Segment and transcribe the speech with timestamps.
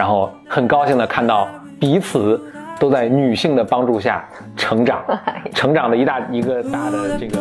[0.00, 1.46] 然后很高兴的看到
[1.78, 2.42] 彼此
[2.78, 4.24] 都在女性的帮助下
[4.56, 5.04] 成长，
[5.52, 7.38] 成长的一大一个大的这个。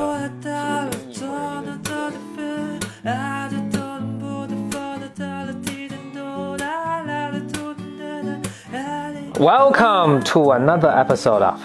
[9.39, 11.61] Welcome to another episode of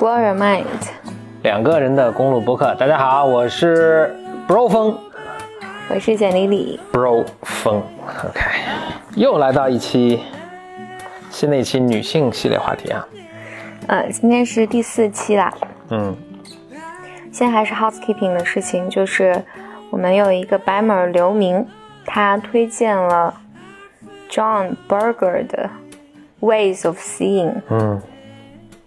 [0.00, 0.64] Blow your mind，
[1.42, 2.74] 两个人的公路博客。
[2.76, 4.16] 大家好，我是
[4.48, 4.98] Bro 风
[5.90, 6.80] 我是简丽丽。
[6.90, 7.82] ，Bro 风。
[8.26, 8.40] OK，
[9.14, 10.22] 又来到一期
[11.38, 13.06] 新的一期女性系列话题啊。
[13.86, 15.54] 呃，今天是第四期啦。
[15.90, 16.12] 嗯，
[17.30, 19.40] 现在还是 housekeeping 的事情，就是
[19.88, 21.64] 我们有一个白门刘明，
[22.04, 23.32] 他推荐了
[24.28, 25.70] John Berger 的
[26.40, 28.02] Ways of Seeing，嗯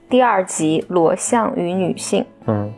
[0.09, 2.25] 第二集裸象与女性。
[2.47, 2.73] 嗯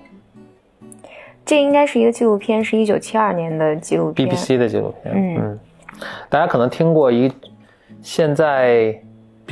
[1.44, 4.30] 这应该是一个纪录片，是一九七二年的纪录片。
[4.30, 5.16] ，BBC 的纪录片。
[5.16, 5.60] 嗯嗯，
[6.30, 7.34] 大家可能听过一
[8.04, 9.02] 现在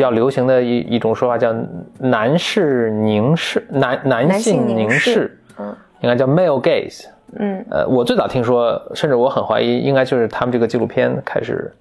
[0.01, 1.53] 比较流行的一一种说法叫
[1.99, 7.05] 男士凝视，男男男性性凝凝视视，嗯应该叫 male gaze。
[7.33, 11.71] 嗯，呃，我最早听说，甚至我很怀疑，应该就是他们这个纪录片开始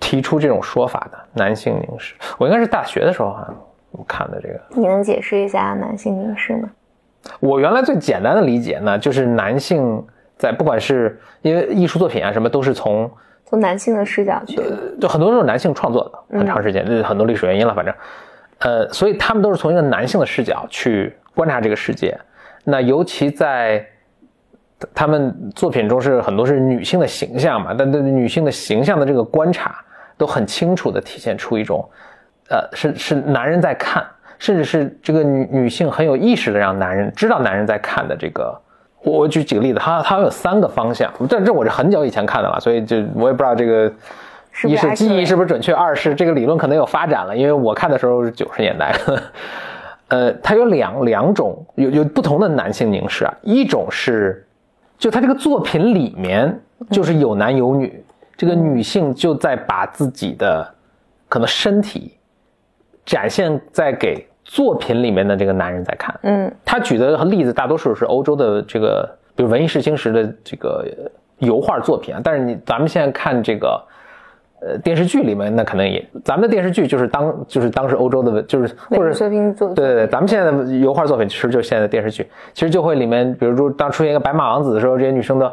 [0.00, 2.14] 提出这种说法的男性凝视。
[2.38, 3.54] 我应该是大学的时候啊
[4.08, 4.58] 看的这个。
[4.70, 6.70] 你能解释一下男性凝视吗？
[7.38, 10.02] 我原来最简单的理解呢，就是男性
[10.38, 13.10] 在不管是因为艺术作品啊什么，都是从
[13.48, 14.60] 从男性的视角去，
[15.00, 17.94] 就很多都是男性创作的，很长时间，这、是很多历史原因了，反正，
[18.58, 22.18] 呃，所以他们都是从一个男性的视角去观察这个世界。
[22.64, 23.86] 那尤其在
[24.92, 29.76] 他们作品中是很多是女性的形象嘛，但对女性的形象的这个观察，
[30.18, 31.88] 都很清楚的体现出一种，
[32.50, 34.04] 呃，是是男人在看，
[34.40, 38.60] 甚至是这个女女性很有意识的让男人知道男人在看的这个。
[39.06, 43.90] 我我举几个例子，它它有三个方向，但这我是很久以前看的了，所以就我也不知道这个
[44.64, 48.92] 一是记忆是不是准确，二是这个理论可能有发展了，因为我看的时候是九十年代。
[50.08, 54.44] 呃，它有两两种，有有不同的男性凝视啊，一种是，
[54.98, 58.04] 就他这个作品里面就是有男有女，
[58.36, 60.68] 这个女性就在把自己的
[61.28, 62.16] 可能身体
[63.04, 72.20] 展现在给作品里面的这个男人在看，嗯他举的例子大多数是欧洲的这个，比如文艺复兴时的这个呃油画作品啊。
[72.22, 73.82] 但是你咱们现在看这个，
[74.60, 82.24] 呃，电视剧里面那可能也，咱们的电视剧就是当就是当时欧洲的，就是或者对对对，咱们现在的油画作品其实就是现在的电视剧，
[82.54, 85.52] 其实就会里面，比如说当出现一个白马王子的时候，这些女生的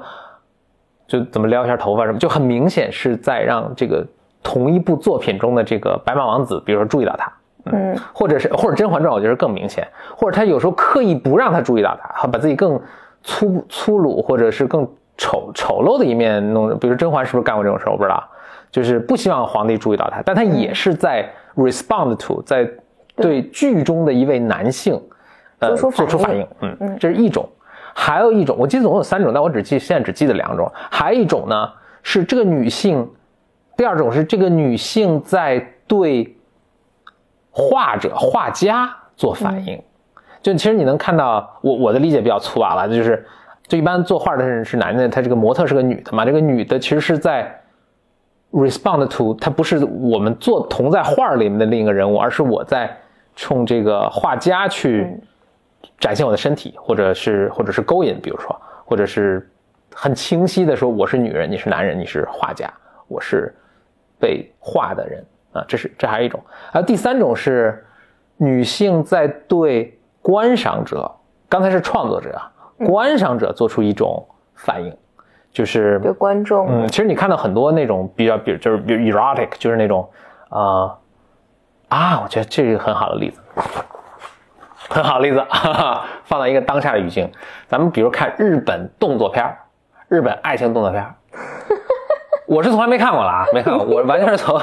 [1.08, 4.06] 就怎么撩一下头发什么，就很明显是在让这个
[4.44, 7.34] 同一部作品中的这个白马王子，比如说注意到他。
[7.66, 7.98] 嗯。
[8.14, 12.80] 或者是或者《甄嬛传》，我觉得更明显，或者他有时候刻意不让他注意到他，把自己更
[13.22, 14.88] 粗粗鲁或者是更
[15.18, 18.24] 丑丑陋的一面弄，比如甄嬛是不是干过这种事儿，我不知道，
[18.72, 22.70] 就是不希望皇帝注意到他，但他也是在 respond to，在
[23.16, 23.44] 对。
[23.44, 25.00] 剧中的一位男性，
[25.60, 26.08] 呃，做出反应。
[26.08, 27.48] 做出反应，嗯，这是一种，
[27.94, 31.70] 还有一种，我记得总共有三种，但我只记现在只记得两种，还有一种呢
[32.02, 33.08] 是这个女性，
[33.78, 36.36] 第二种是这个女性在对。
[37.56, 39.80] 画者、画家做反应，
[40.42, 43.24] 就其实你能看到，我我的理解比较粗暴了，就是
[43.68, 47.56] 就一般作画的人是男的，他这个模特是个女的嘛，这个女的其实是在
[48.52, 52.92] respond to，她不是我们做同在画里面的另一个人物，而是我在
[53.36, 55.16] 冲这个画家去
[56.00, 59.48] 展现我的身体，或者是或者是勾引，比如说，或者是
[59.94, 62.68] 很清晰的说我是女人，你是男人，你是画家，
[63.08, 63.54] 我是
[64.20, 65.24] 被画的人。
[65.54, 67.86] 啊，这是这还是一种，而第三种是
[68.38, 71.10] 女性在对观赏者，
[71.48, 72.42] 刚才是创作者，
[72.86, 74.98] 观赏者做出一种反应，
[75.52, 80.10] 就是对观众，嗯，其实你看到很多那种比较，比如就是比如 erotic，就是那种
[80.50, 80.98] 啊、
[81.90, 83.40] 啊，我觉得这是一个很好的例子，
[84.90, 87.32] 很好的例子，哈哈，放到一个当下的语境，
[87.68, 89.58] 咱们比如看日本动作片儿
[90.08, 91.14] 日本爱情动作片儿。
[92.48, 94.60] 我是从来没看过了啊，没看过，我完全是从。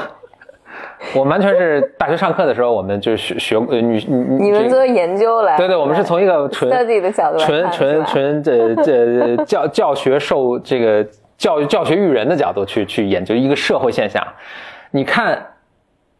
[1.16, 11.06] 我完全是大学上课的时候，我们就学学呃女女你们做研究来，对对，我们是从一个纯 study 的角度纯纯纯这这教教学受这个
[11.38, 14.22] 教育教学育人的角度去去研究一个社会现象。
[14.90, 15.54] 你看，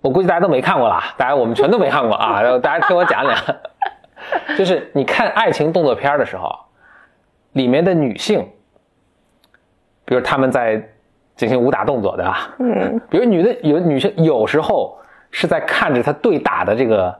[0.01, 3.37] 我估计大家都没看过啦，大家我们全都没看过啊，然后大家听我讲讲，
[4.57, 6.51] 就是你看爱情动作片的时候，
[7.53, 8.49] 里面的女性，
[10.07, 10.89] 比如他们在
[11.41, 12.51] 进行武打动作，对吧？
[12.59, 13.01] 嗯。
[13.09, 14.99] 比如女的有女性有时候
[15.31, 17.15] 是在看着她对打的这个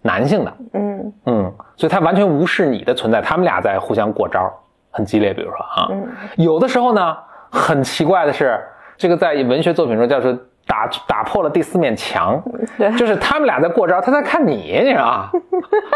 [0.00, 1.12] 男性的，嗯。
[1.26, 4.50] 嗯，所以他完全无视你的存在，他们俩在互相过招，
[4.90, 5.90] 很激烈，比如说啊，
[6.36, 7.14] 有的时候呢，
[7.50, 8.58] 很奇怪的是，
[8.96, 10.32] 这个在文学作品中叫做
[10.66, 12.42] 打打破了第四面墙，
[12.78, 12.90] 对。
[12.96, 15.30] 就是他们俩在过招，他在看你，你知道吗？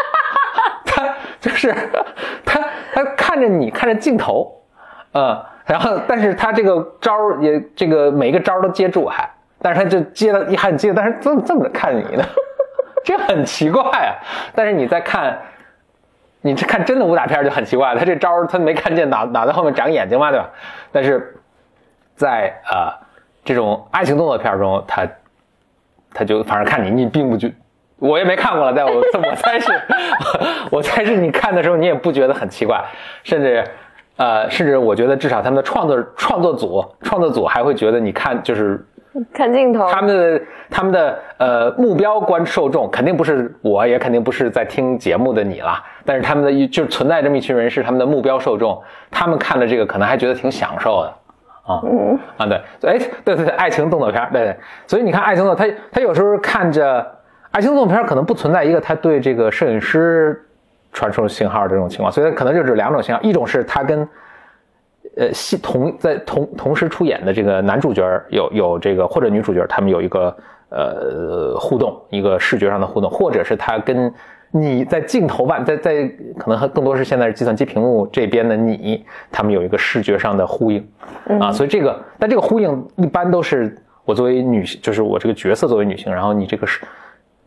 [0.84, 1.08] 他
[1.40, 1.74] 就是
[2.44, 2.60] 他
[2.92, 4.59] 他看着你，看着镜头，
[5.12, 9.28] 嗯，然后但是他这个招也这个每一个招都接住还，
[9.60, 12.24] 但是他就接了一还接，但是这么这么着看你呢，
[13.04, 14.14] 这很奇怪啊。
[14.54, 15.38] 但是你在看，
[16.42, 20.48] 你这看真的武打片就很奇怪，他这招他没看见脑脑袋后面长眼睛嘛，对吧？
[20.92, 21.36] 但是
[22.14, 22.92] 在呃
[23.44, 25.06] 这种爱情动作片中，他
[26.14, 27.52] 他就反正看你，你并不觉，
[27.98, 29.72] 我也没看过了，但我 我猜是，
[30.70, 32.84] 我猜是你看的时候你也不觉得很奇怪，
[33.24, 33.64] 甚至
[34.20, 38.78] 呃甚至我觉得至少他们的创作创作组创作组还会觉得你看就是
[39.32, 45.82] 看镜头，他们的他们的呃目标观受众肯定不是我，也肯定不是在听节目的你啦。
[46.04, 48.78] 但是他们的一就存在这么一群人是他们的目标受众，
[49.10, 51.14] 他们看了这个可能还觉得挺享受的。
[51.66, 54.56] 啊，嗯啊，对，哎，对对对，爱情动作片，对对，
[54.86, 57.06] 所以你看爱情动作，他他有时候看着
[57.52, 60.44] 爱情动作片可能不存在一个他对这个摄影师
[60.92, 64.08] 传输信号这种情况，所以可能就只两种信号，一种是他跟
[65.16, 70.36] 呃戏同在同同时出演的这个男主角有有这个或者女主角，他们有一个
[70.68, 74.12] 呃互动，一个视觉上的互动，或者是他跟
[74.52, 80.84] 你在镜头外，在在可能还更多是现在是计算机屏幕这边的你，他们有一个视觉上的呼应。
[81.40, 86.80] 啊，所以这个但这个呼应一般都是我作为女性，就是我这个角色作为女性，然后你这个是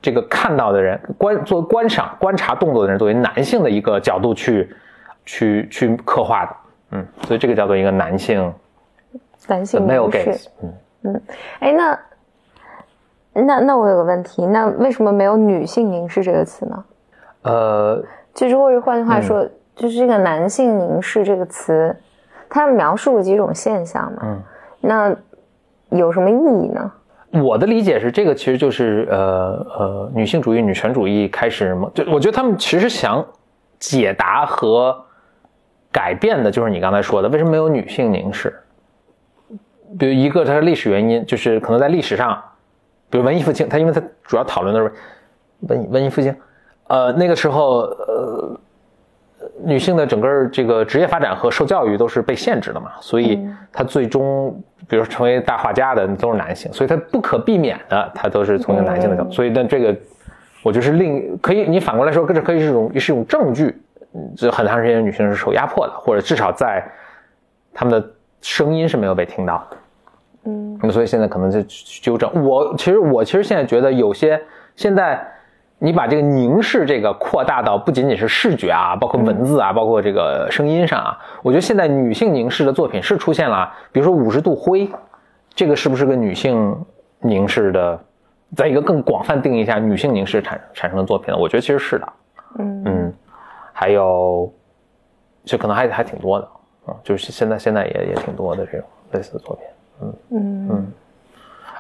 [0.03, 4.75] 这个看到的人观做观赏观察动作的人作为男性的一个角度去
[5.25, 6.55] 去去刻画的。
[6.91, 8.53] 嗯，所以这个叫做一个男性
[9.47, 10.47] 男性没有凝视 gaze，
[11.03, 11.21] 嗯，
[11.59, 11.99] 哎，那
[13.33, 16.83] 那那我有个问题，那为什么没有女性凝视这个词呢？
[17.43, 18.03] 呃，
[18.33, 21.95] 就是或者换句话嗯说，就是这个男性凝视这个词，
[22.49, 24.21] 它描述了几种现象嘛？
[24.23, 24.41] 嗯，
[24.81, 25.15] 那
[25.89, 26.91] 有什么意义呢？
[27.41, 33.25] 我的理解是，这个其实就是呃呃，女性主义、女权主义开始，就我觉得他们其实想
[33.79, 34.95] 解答和
[35.91, 38.53] 改变的，就是你刚才说的，为什么没有女性凝视？
[39.97, 42.41] 比如一个它的历史原因，就是可能在历史上，
[43.09, 44.93] 比如文艺复兴，它因为它主要讨论的是
[45.61, 46.35] 文文艺复兴，
[46.87, 48.59] 呃，那个时候呃，
[49.63, 53.39] 女性的整个这个职业发展和受教育都是被限制的嘛，所以
[53.71, 59.95] 她最终，比如成为大画家的都是男性，所以她不可避免的，她都是从一个男性的角度，所以但这个，
[60.63, 63.75] 我就是另可以，你反过来说，这可以是一种是一种证据，
[64.13, 66.83] 嗯这很长时间女性是受压迫的，或者至少在
[67.73, 68.07] 她们的
[68.41, 69.77] 声音是没有被听到的。
[70.45, 72.29] 嗯那么所以现在可能就去纠正。
[72.43, 74.41] 我其实我其实现在觉得有些
[74.75, 75.25] 现在
[75.83, 84.89] 你把这个凝视这个扩大到不仅仅是视觉啊，包括文字啊，包括这个声音上啊，我觉得现在女性凝视的作品是出现了，比如说五十度灰，
[85.53, 86.73] 这个是不是个女性
[87.19, 87.99] 凝视的，
[88.55, 91.37] 在一个更广泛定义下，女性凝视产产生的作品呢？
[91.37, 92.13] 我觉得其实是的。
[92.59, 93.13] 嗯嗯，
[93.73, 94.49] 还有，
[95.43, 96.47] 就可能还还挺多的，
[96.85, 99.65] 啊，就是现在现在也也挺多的这种类似的作品。
[100.01, 100.91] 嗯嗯嗯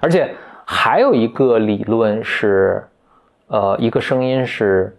[0.01, 2.85] 而且还有一个理论是，
[3.53, 4.97] 呃，一个声音是，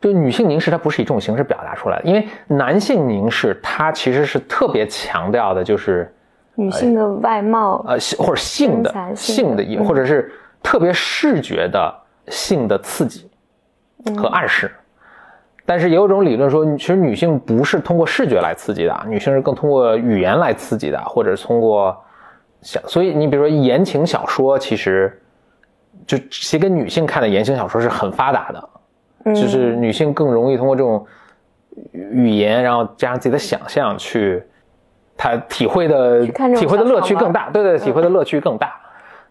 [0.00, 6.14] 就女性凝视它不是以这种形式表达出来的，因为男性凝视它其实是特别强调的，就是
[6.54, 10.30] 女性的外貌，呃性或者性的性性的的嗯或者是
[10.62, 11.92] 特别视觉的
[12.28, 13.28] 性的刺激
[14.16, 14.70] 和暗示。
[15.66, 22.00] 但是也有一种理论说，其实女性不是通过视觉来刺激的，女性是更通过语言来刺激的，或者是通过
[22.62, 22.80] 想。
[22.86, 25.20] 所以你比如说言情小说，其实
[26.06, 28.68] 就写给女性看的言情小说是很发达的，
[29.24, 29.34] 嗯。
[29.34, 31.06] 就是女性更容易通过这种
[31.92, 34.42] 语言，然后加上自己的想象去，
[35.16, 38.74] 她体会的体会的乐趣更大，对对，体会的乐趣更大。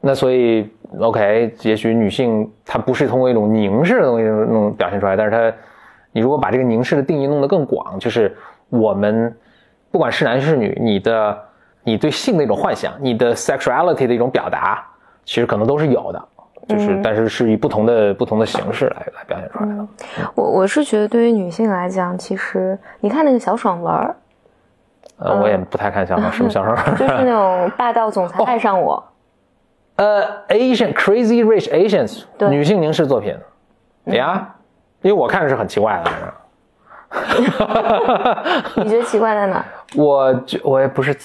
[0.02, 5.58] 那所以，OK，也许女性她不是通过一种凝视的东西那种表现出来，但是她，
[6.14, 8.34] 你如果把这个凝视的定义弄得更广，就是
[8.70, 9.36] 我们
[9.92, 11.38] 不管是男是女，你的
[11.84, 14.88] 你对性的一种幻想，你的 sexuality 的一种表达，
[15.26, 16.28] 其实可能都是有的，
[16.70, 19.88] 就是、嗯但是是以不同的不同的形式来来表现出来的。
[20.36, 24.16] 我我是觉得对于女性来讲，其实你看那个小爽文儿，
[25.18, 26.86] 呃，我也不太看小爽，什么小爽文？
[26.96, 29.04] 就是那种霸道总裁 爱上我，
[29.96, 33.36] 呃，Asian Crazy Rich Asians 对女性凝视作品
[34.06, 34.56] 呀，
[35.02, 36.12] 因为我看的是很奇怪的。
[38.76, 39.66] 你觉得奇怪在哪？
[39.96, 41.16] 我觉我也不是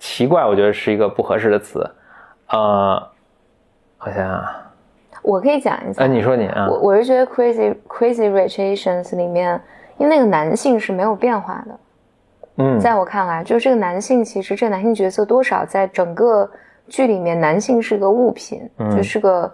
[0.00, 1.88] 奇怪，我觉得是一个不合适的词。
[2.48, 3.00] 呃，
[4.00, 4.67] 我想想啊，
[5.28, 6.02] 我可以讲一下。
[6.02, 6.66] 呃，你说你啊。
[6.70, 9.60] 我，我是觉得 Crazy Crazy Rich Asians 里面，
[9.98, 11.78] 因为那个男性是没有变化的，
[12.56, 16.50] 嗯，在我看来，就是这个男性，其实这个男性角色多少在整个
[16.86, 18.96] 剧里面，男性是个物品，嗯。
[18.96, 19.52] 就是个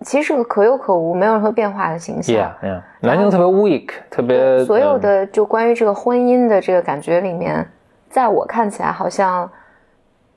[0.00, 2.34] 其实是个可有可无、没有任何变化的形象。
[2.34, 5.00] Yeah, yeah，男性特别 weak，特别所有嗯。
[5.00, 7.64] 的就关于这个婚姻的这个感觉里面，
[8.10, 9.48] 在我看起来，好像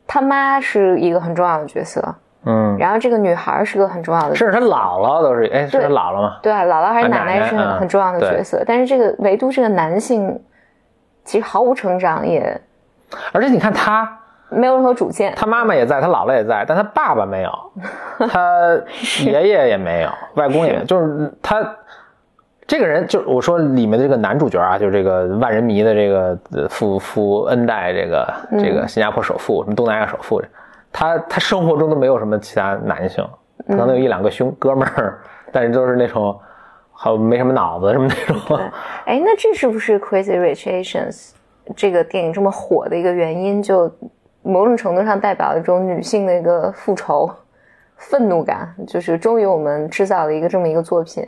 [0.05, 2.13] 他妈是一个很重要的角色，
[2.45, 4.37] 嗯，然后这个女孩是个很重要的角色。
[4.37, 6.37] 甚至他姥姥都是，哎，是他姥姥吗？
[6.41, 10.39] 对啊，姥姥还是啊奶奶是很很重要的角色，但是这个唯独这个男性，
[11.23, 12.61] 其实毫无成长，也
[13.31, 14.07] 而且你看他，
[14.49, 15.33] 没有任何主见。
[15.35, 17.51] 他妈妈也在，他姥姥也在，但他爸爸没有，
[18.29, 18.79] 他
[19.23, 21.75] 爷爷也没有，外公也没有，就是他
[22.67, 30.41] 这个人，就是我说里面的这个男主角啊，就是这个万人迷的这个呃富富恩代这个这个新加坡首富，什么东南亚首富，
[30.97, 33.21] 他他生活中都没有什么其他男性，
[33.67, 35.19] 可能有一两个兄哥们儿，
[35.51, 36.39] 但是都是那种
[36.93, 38.57] 好没什么脑子什么那种。
[39.03, 41.31] 哎，那这是不是《Crazy Rich Asians》
[41.75, 43.61] 这个电影这么火的一个原因？
[43.61, 43.93] 就
[44.41, 47.29] 某种程度上代表了一种女性的一个复仇、
[47.97, 51.25] 愤怒感，就是终于我们制造了一个这么一个作品。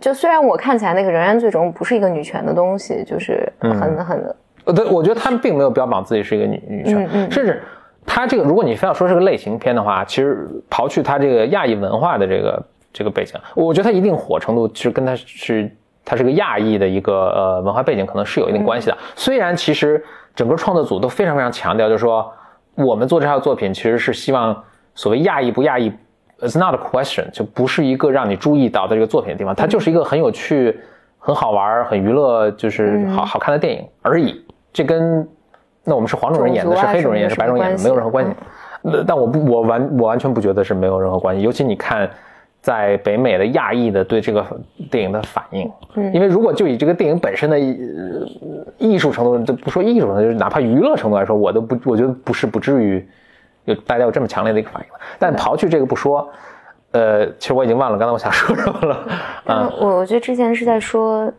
[0.00, 7.62] 就虽然我看起来那个仍然最终不是一个女权的东西，就是很、很呃，对，我觉得他们并没有标榜自己是一个女女权，嗯嗯甚至
[8.06, 15.70] 他这个，如果你非要说是个类型片的话，其实刨去它这个亚裔文化的这个这个背景，我觉得它一定火程度其实跟它是
[16.04, 18.98] 它是个亚裔的一个呃文化背景可能是有一定关系的。
[19.16, 20.02] 虽然其实
[20.34, 22.30] 整个创作组都非常非常强调，就是说
[22.74, 24.62] 我们做这套作品其实是希望
[24.94, 25.90] 所谓亚裔不亚裔
[26.40, 30.78] ，it's not a question，就不是一个让你注意到的这个作品的地方，它就是一个很有趣、
[31.18, 34.44] 很好玩、很娱乐，就是好好看的电影而已。
[34.72, 35.26] 这跟
[35.84, 38.30] 那我们是黄种人演的，是黑种人演的，是白种人演的，没有任何关系。
[38.30, 38.46] 嗯
[38.86, 41.40] 那但我不，我完我完全不觉得是没有任何关系。
[41.40, 42.06] 尤其你看，
[42.60, 44.44] 在北美的亚裔的对这个
[44.90, 48.28] 电影的反应，嗯因为如果就以这个电影本身的呃
[48.76, 53.08] 艺术程度，就不说艺术程度，就是哪怕娱乐程度来说，我都不，我觉得不是不至于
[53.64, 54.88] 有大家有这么强烈的一个反应。
[55.18, 56.28] 但刨去这个不说，
[56.90, 59.08] 呃，其实我已经忘了刚才我想 说什么了。
[59.46, 61.32] 嗯，我我觉得之前是在说，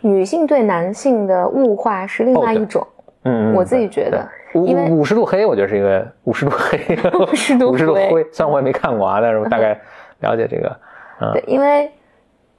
[0.00, 2.86] 女性对男性的物化是另外一种。
[2.86, 2.93] 嗯，
[3.24, 8.26] 嗯我自己觉得五因为五五十度黑，我觉得是一个五十度黑，50 度五十度灰灰。
[8.32, 9.78] 虽然我也没看过啊，但是我大概
[10.20, 10.76] 了解这个。
[11.32, 11.90] 对，因为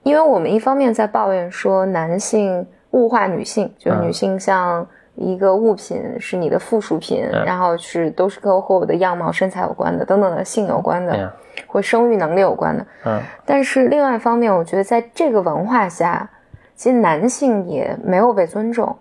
[0.04, 11.32] 因为我们一方面在抱怨说男性物化女性，就是嗯女性像一个物品，是你的附属品，嗯然后是都是跟和我的样貌、身材有关的，等等的性有关的，
[11.68, 12.86] 或生育能力有关的。
[13.06, 16.30] 嗯但是另外一方面，我觉得在这个文化下，
[16.76, 18.96] 其实男性也没有被尊重，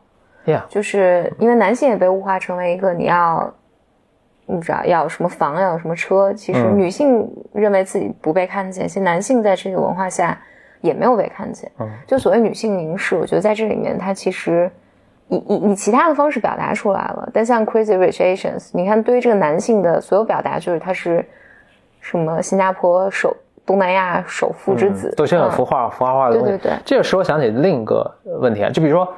[0.46, 3.52] ，Yeah，就是因为男性也被物化成为一个你要。
[4.46, 6.30] 你知道要什么房，要有什么车？
[6.34, 10.38] 其实嗯女性认为自己不被看见，其实男性在这个文化下
[10.82, 11.72] 也没有被看见。
[11.80, 14.70] 嗯就所谓女性凝视，我觉得在这里面，它其实
[15.28, 17.26] 以以以其他的方式表达出来了。
[17.32, 21.26] 但像 Crazy Rich Asians，你看对于这个男性的所有表达，就是他是
[22.00, 23.34] 什么新加坡首
[23.64, 26.50] 东南亚首富之子，都先有嗯孵化孵化化的东西。
[26.50, 29.10] 对对对这个使我想起另一个问题啊，就比如说，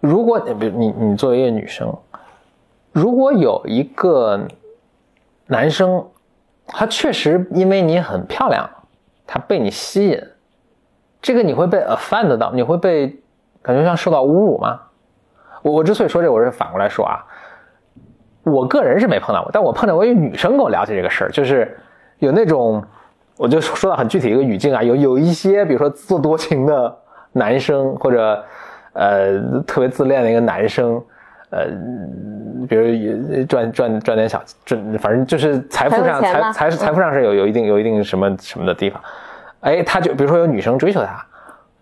[0.00, 1.92] 如果你比如你你作为一个女生，
[2.92, 4.40] 如果有一个
[5.46, 6.06] 男生，
[6.66, 8.68] 他确实因为你很漂亮，
[9.26, 10.22] 他被你吸引，
[11.20, 13.20] 这个你会被 offend 到，你会被
[13.62, 14.80] 感觉像受到侮辱吗？
[15.62, 17.24] 我我之所以说这，我是反过来说啊，
[18.44, 21.76] 我个人是没碰到过，但我碰到过一个女生跟我聊起这个事儿，就是
[22.18, 22.82] 有那种，
[23.36, 26.96] 我就说到很具体一个语境啊，有有一些比如说自作多情的
[27.32, 28.44] 男生，或者
[28.96, 31.00] 呃特别自恋的一个男生，
[31.50, 31.66] 呃，
[32.68, 39.00] 比如赚赚赚点小赚，反正就是财富上财财财富上是有有一定有一定什么什么的地方，
[39.60, 41.26] 哎，他就比如说有女生追求他，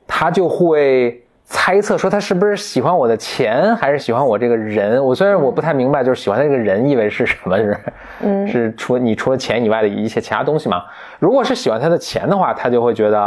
[0.06, 5.02] 他就会猜测说他是不是喜欢我的钱，还是喜欢我这个人。
[5.04, 7.78] 我虽然我不太明白，就是喜欢他这个人意味是什么，是
[8.22, 10.84] 嗯是除你除了钱以外的一切其他东西吗？
[11.18, 13.20] 如果是喜欢他的钱的话，他就会觉得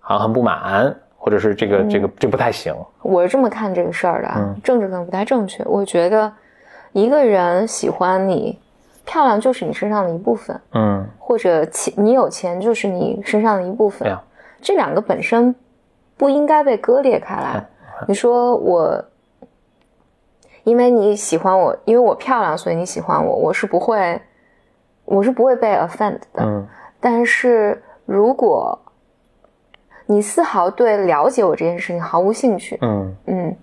[0.00, 2.74] 好像很不满，或者是这个这个这不太行。
[3.02, 5.62] 我是这么看这个事儿的啊，政治可能不太正确。
[5.66, 6.32] 我觉得
[6.92, 8.58] 一个人喜欢你，
[9.04, 14.16] 漂亮就是你身上的一部分，嗯，或者钱你有钱就是你身上的一部分。
[14.62, 15.54] 这两个本身
[16.16, 17.64] 不应该被割裂开来。
[18.06, 19.04] 你说我，
[20.64, 24.20] 因为你喜欢我，因为我漂亮，所以你喜欢我，我是不会，
[25.04, 26.42] 我是不会被 offend 的。
[26.42, 26.66] 嗯
[27.00, 28.76] 但是如果
[30.10, 33.56] 你丝毫对了解我这件事情毫无兴趣，嗯嗯，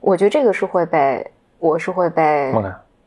[0.00, 2.50] 我觉得这个是会被，我是会被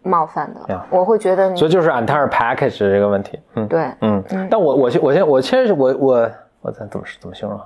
[0.03, 0.61] 冒犯的。
[0.71, 3.39] Yeah 我会觉得你所以就是 entire package 这个问题。
[3.55, 6.31] 嗯对，嗯，但我我我先我其实我我
[6.61, 7.65] 我怎怎么怎么形容啊？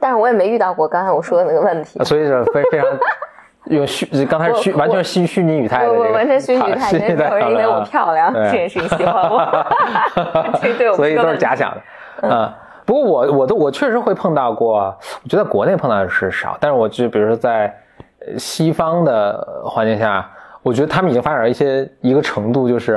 [0.00, 2.04] 但是我也没遇到过刚才我说的那个问题啊。
[2.04, 2.86] 所以是非非常
[3.68, 9.66] 用虚，刚才是虚，完全是虚虚拟语态的这个，我完全虚拟语态，虚没有人因为我漂亮对这件事情喜欢我，
[10.62, 11.82] 这对我所以都是假想的，
[12.22, 12.52] 嗯。
[12.84, 17.74] 不过我我都我确实会碰到过，我觉得国内碰到的是少，但是我就比如说在
[18.20, 20.28] 呃西方的环境下，
[20.62, 22.94] 我觉得他们已经发展到一些一个程度，就是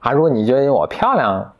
[0.00, 1.52] 啊，如果你觉得我漂亮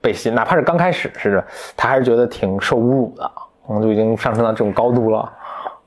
[0.00, 1.42] 被吸，哪怕是刚开始是，
[1.76, 3.30] 他还是觉得挺受侮辱的，
[3.66, 5.18] 可能，就已经上升到这种高度了，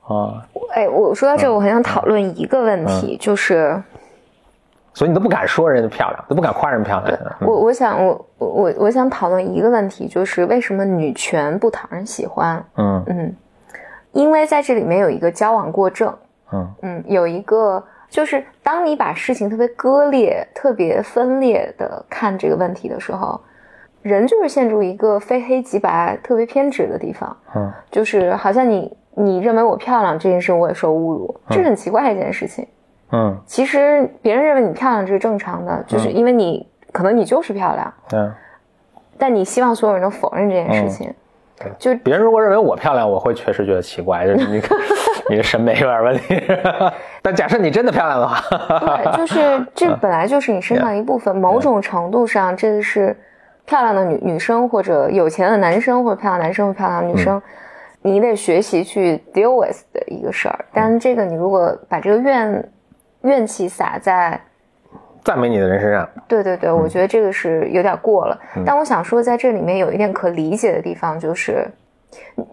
[0.08, 0.42] 啊，
[0.74, 2.86] 哎，我说到这，我很想讨论一个问嗯。
[3.00, 3.80] 题，就是
[4.94, 12.64] 所以你都不敢说人家漂亮，都不敢夸人漂亮，嗯我我想我我我我想讨论一个问题，就是为什么女权不讨人喜欢？
[12.76, 13.36] 嗯嗯，
[14.12, 16.16] 因为在这里面有一个交往过正，
[16.52, 23.40] 嗯嗯，有一个就是当你把事情特别割裂、特别分裂的看这个问题的时候，
[24.02, 32.62] 人就是陷入一个非黑即白、特别偏执的地方，嗯就是好像你你认为我漂亮这件事我也受侮辱，这是很奇怪的一件事情。
[32.64, 32.68] 嗯
[33.46, 38.32] 其实别人认为你漂亮这是正常的，就是因为你可能你就是漂亮，嗯，
[39.18, 41.12] 但你希望所有人都否认这件事情。
[41.78, 44.60] 就别人如果认为我漂亮，我会确实觉得奇怪，就是你
[45.30, 46.42] 你的审美有点问题。
[47.22, 48.40] 但假设你真的漂亮的话，
[48.80, 53.16] 对，就是这本来就是你身上的一部分， 某种程度上，这个是
[53.64, 57.40] 漂亮的女女生或者有钱的男生或者漂亮男生或漂亮的女生，
[58.02, 60.64] 你得学习去 deal with 的一个事儿。
[60.72, 62.68] 但这个你如果把这个怨
[63.24, 64.40] 怨气撒在
[65.24, 68.38] 赞美你的人身上，对对对，我觉得这个是有点过了。
[68.64, 71.66] 但我想说，在这里面有一点可理解的地方，就是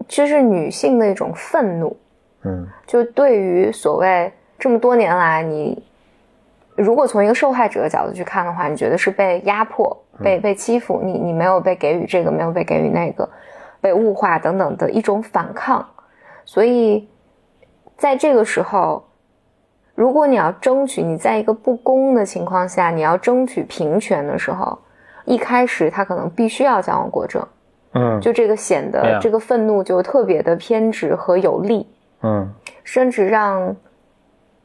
[0.08, 1.96] 就是女性的一种愤怒，
[2.44, 2.66] 嗯。
[2.86, 5.84] 就对于所谓这么多年来，你
[6.74, 13.28] 如果从一个受害者的角度去看的话，你觉得是被压迫、被被欺负，你你没有被给予这个，没有被给予那个，
[13.82, 15.86] 被物化等等的一种反抗。
[16.46, 17.06] 所以
[17.98, 19.04] 在这个时候，
[19.94, 24.78] 如果你要争取你在一个不公的情况下，你要争取平权的时候，
[25.24, 27.46] 一开始他可能必须要矫枉过正，
[27.94, 31.86] 嗯就这个显得这个愤怒就特别的偏执和有力。
[32.22, 32.48] 嗯
[32.84, 33.76] 甚至让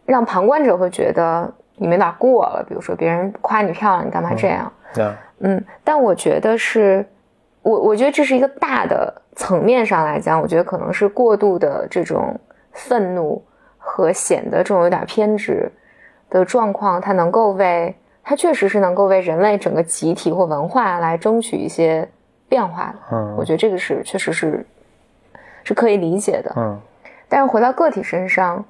[0.06, 2.64] 让旁观者会觉得你们有点过了。
[2.68, 4.72] 比如说别人夸你漂亮，你干嘛这样？
[4.94, 7.06] 对，嗯，但我觉得是，
[7.62, 12.40] 我我觉得这是一个大的层面上来讲，我觉得可能是过度的这种
[12.72, 13.44] 愤怒
[13.90, 15.72] 和显得这种有点偏执
[16.30, 22.08] 的状况，它能够为它确实是能够为人类整个集体或文化来争取一些
[22.50, 23.16] 变化的。
[23.16, 24.66] 嗯我觉得这个是确实是
[25.64, 26.54] 是可以理解的。
[26.58, 26.78] 嗯
[27.30, 28.64] 但是回到个体身上，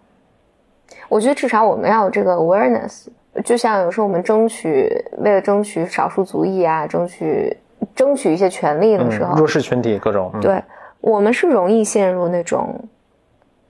[1.09, 3.07] 我觉得至少我们要有这个 awareness。
[3.45, 7.55] 就像有时候我们争取为了争取少数族裔啊，争取
[7.95, 10.63] 争取一些权利的时候，嗯，弱势群体各种，嗯，对
[11.01, 12.83] 我们是容易陷入那种，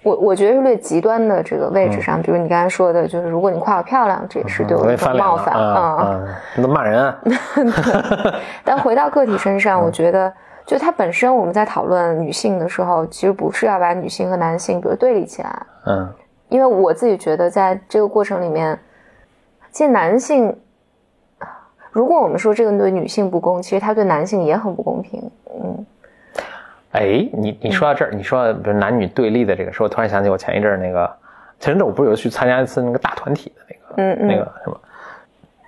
[0.07, 2.21] 我我觉得是略极端的这个位置上。
[2.21, 7.19] 比如你刚才说的，就是如果你夸我漂亮，这也是对我的一种冒犯嗯嗯，你都骂人啊，
[8.63, 10.31] 但回到个体身上，我觉得，
[10.65, 16.07] 就它本身，我们在讨论女性的时候，其实不是要把女性和男性比如对立起来，嗯
[16.49, 18.79] 因为我自己觉得，在这个过程里面，
[19.69, 20.55] 其实男性，
[21.91, 25.29] 如果我们说这个对女性不公，其实他对男性也很不公平。
[25.53, 25.85] 嗯
[26.91, 31.05] 哎，你你说到这儿，你说比如男女对立的这个时候，我突然想起我前一阵儿那个，
[31.59, 34.79] 前一阵子我不是有去参加一次那个大团体的那个，嗯嗯那个什么，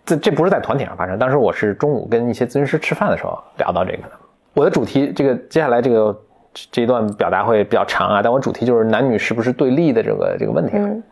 [0.05, 4.11] 这这不是在团体上发生，当时我是中午跟一些咨询师吃饭的时候聊到这个的。
[4.53, 6.19] 我的主题，这个接下来这个
[6.71, 10.73] 这一段表达会比较长啊，但我主题就是男女是不是对立的这个这个问题。
[10.77, 11.03] 嗯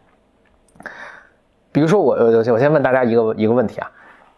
[1.69, 3.91] 比如说我我我先问大家一个一个问题啊，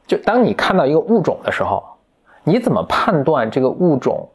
[0.05, 1.81] 就当你看到一个物种的时候，
[2.43, 4.29] 你怎么判断这个物种？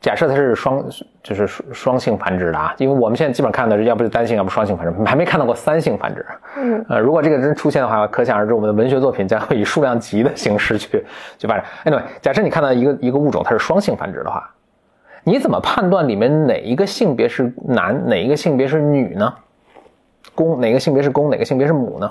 [0.00, 0.84] 假设它是双，
[1.22, 6.24] 就是双双性繁殖的啊，因为我们现在基本上看的是要不是单性，要不双性繁殖，还没看到过三性繁殖。
[6.56, 11.04] 嗯呃，如果这个真出现的话，可想而知，我们的文学作品将会以数量级的形式去
[11.36, 11.64] 去发展。
[11.84, 14.48] Anyway，假设你看到一个一个物种它是双性繁殖的话，
[15.24, 19.34] 你怎么判断里面哪一个性别是男，哪一个性别是女呢？
[20.34, 22.08] 公哪个性别是公，哪个性别是母呢？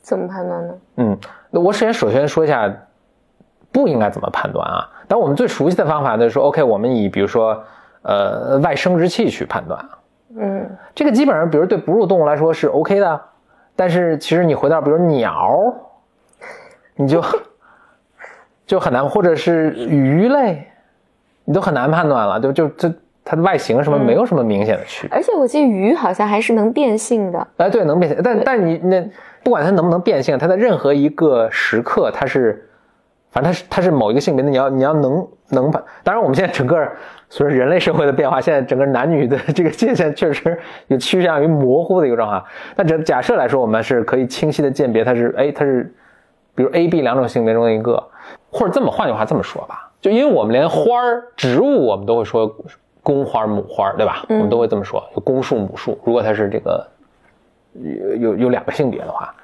[0.00, 0.74] 怎么判断呢？
[0.98, 1.18] 嗯，
[1.50, 2.72] 那我首先首先说一下，
[3.76, 4.88] 不应该怎么判断啊？
[5.06, 7.62] 但我们最熟悉的方法，就是说，OK，我们以比如说，
[8.00, 9.78] 呃，外生殖器去判断，
[10.34, 13.20] 嗯这个基本上，比如对哺乳动物来说是 OK 的，
[13.76, 15.52] 但是其实你回到比如鸟，
[16.94, 17.22] 你就
[18.66, 20.66] 就很难，或者是鱼类，
[21.44, 22.90] 你都很难判断了，就就这
[23.22, 25.14] 它的外形什么没有什么明显的区别。
[25.14, 27.46] 而且我记得鱼好像还是能变性的。
[27.58, 29.06] 哎，对，能变性，但但你那
[29.44, 32.65] 不管它能不能变性，它在任何一个时刻它是
[33.36, 35.78] 反正它是它是某一个性别的，你要你要能能把。
[36.02, 36.90] 当然，我们现在整个
[37.28, 42.42] 随着人类社会的变化，现在整个男女的这个界限确实有趋向于模糊的一个状况。
[42.74, 45.94] 但假假设来说，我们是可以清晰的鉴别它是哎它是，
[46.54, 48.02] 比如 A、B 两种性别中的一个，
[48.50, 52.50] 或者这么换句话这么说吧，就因为我们连花儿植物我们都会说
[53.02, 54.24] 公花母花，对吧？
[54.30, 55.98] 我们都会这么说，有公树母树。
[56.04, 56.88] 如果它是这个
[57.74, 59.34] 有有有两个性别的话。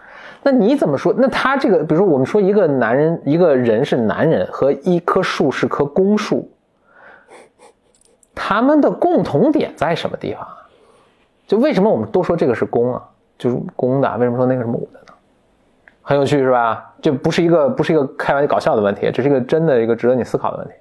[0.42, 1.14] 那你怎么说？
[1.16, 6.50] 那他这个，比如说，我们说一个男人，一个人是男人，和一棵树是棵公树，
[8.34, 10.46] 他们的共同点在什么地方？
[11.46, 13.02] 就为什么我们都说这个是公啊？
[13.38, 15.14] 就是公的，为什么说那个是母的呢？
[16.02, 16.92] 很有趣是吧？
[17.00, 20.72] 这不是一个不是一个开玩笑搞笑的问题，这是一个真的一个值得你思考的问题。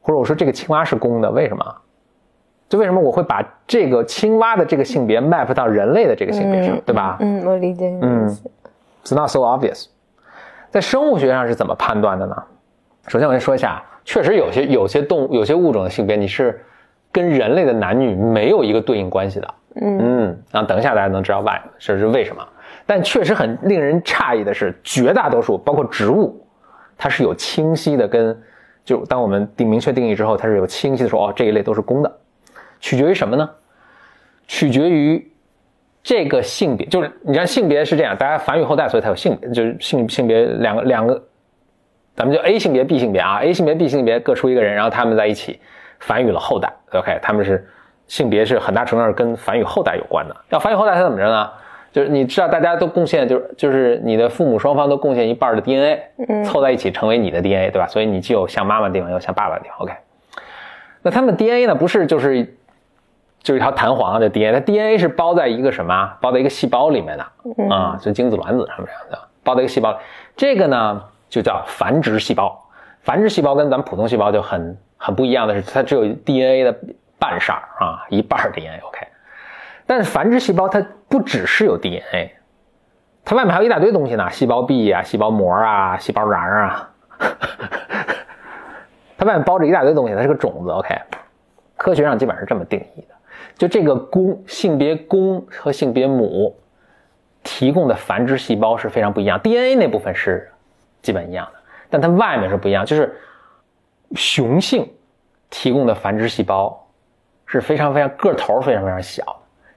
[0.00, 1.62] 或者我说这个青蛙是公的，为什么？
[2.68, 7.18] 就为什么我会把这个青蛙的这个性别 map 到人类的这个性别上，对吧？
[7.20, 8.50] 嗯，我理解你的意思。
[9.02, 9.86] It's not so obvious，
[10.70, 12.36] 在生物学上是怎么判断的呢？
[13.08, 16.62] 首先我先说一下，确实有些有些动物有些物种的性别你是
[17.10, 19.54] 跟人类的男女没有一个对应关系的。
[19.76, 22.46] 嗯嗯，然后等一下大家能知道 why 这是为什么。
[22.84, 26.44] 但确实很令人诧异的是，绝大多数包括植物，
[26.98, 28.38] 它是有清晰的跟
[28.84, 32.18] 就当我们定明确定义之后，它是有清晰的说哦这一类都是公的，
[32.80, 33.48] 取决于什么呢？
[34.46, 35.26] 取决于。
[36.02, 41.22] 这个性别就是，你看性别是这样，大家繁育后代，所以才有性别，就是性性别两个两个，
[42.16, 45.60] 咱们就 A 性别 B 性别啊，A 性别 B 性别各出一个人，然后他们在一起
[45.98, 46.72] 繁育了后代。
[46.92, 47.68] OK，他们是
[48.06, 50.34] 性别是很大程度上跟繁育后代有关的。
[50.48, 51.50] 要繁育后代，它怎么着呢？
[51.92, 56.00] 就是你知道，大家都贡献，就是就是你的父母双方都贡献一半的 DNA，
[56.44, 57.86] 凑在一起成为你的 DNA，对吧？
[57.86, 59.78] 所以你既有像妈妈的地方，又像爸爸的地方。
[59.80, 59.92] OK，
[61.02, 61.74] 那他们 DNA 呢？
[61.74, 62.56] 不是就是。
[63.42, 66.12] 就是一条弹簧的 DNA，它 DNA 是包在一个什么？
[66.20, 67.24] 包在一个细胞里面的
[67.74, 69.98] 啊，就精子卵子上面的，包在一个细胞。
[70.36, 72.66] 这个呢就叫繁殖细胞。
[73.02, 76.78] 繁殖细胞跟咱们普通细胞就很很不一样的是，它只有 DNA 的
[77.18, 78.78] 半色啊，一半 DNA。
[78.82, 79.06] OK，
[79.86, 82.32] 但是繁殖细胞它不只是有 DNA，
[83.24, 86.90] 它外面还有一大堆东西呢，细胞壁啊、细胞膜啊、细胞瓤啊，
[89.16, 90.70] 它外面包着一大堆东西，它是个种子。
[90.70, 90.94] OK，
[91.78, 93.14] 科学上基本上是这么定义的。
[93.60, 96.56] 就这个公性别公和性别母
[97.42, 100.50] 提供的繁殖细胞是非常不一样，DNA 那部分是
[101.02, 101.58] 基本一样的，
[101.90, 102.86] 但它外面是不一样。
[102.86, 103.14] 就是
[104.14, 104.90] 雄性
[105.50, 106.88] 提供的繁殖细胞
[107.44, 109.22] 是非常非常个头非常非常小，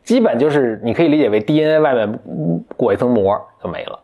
[0.01, 3.99] 基本就是你可以理解为 DNA 外面裹一层膜就没了。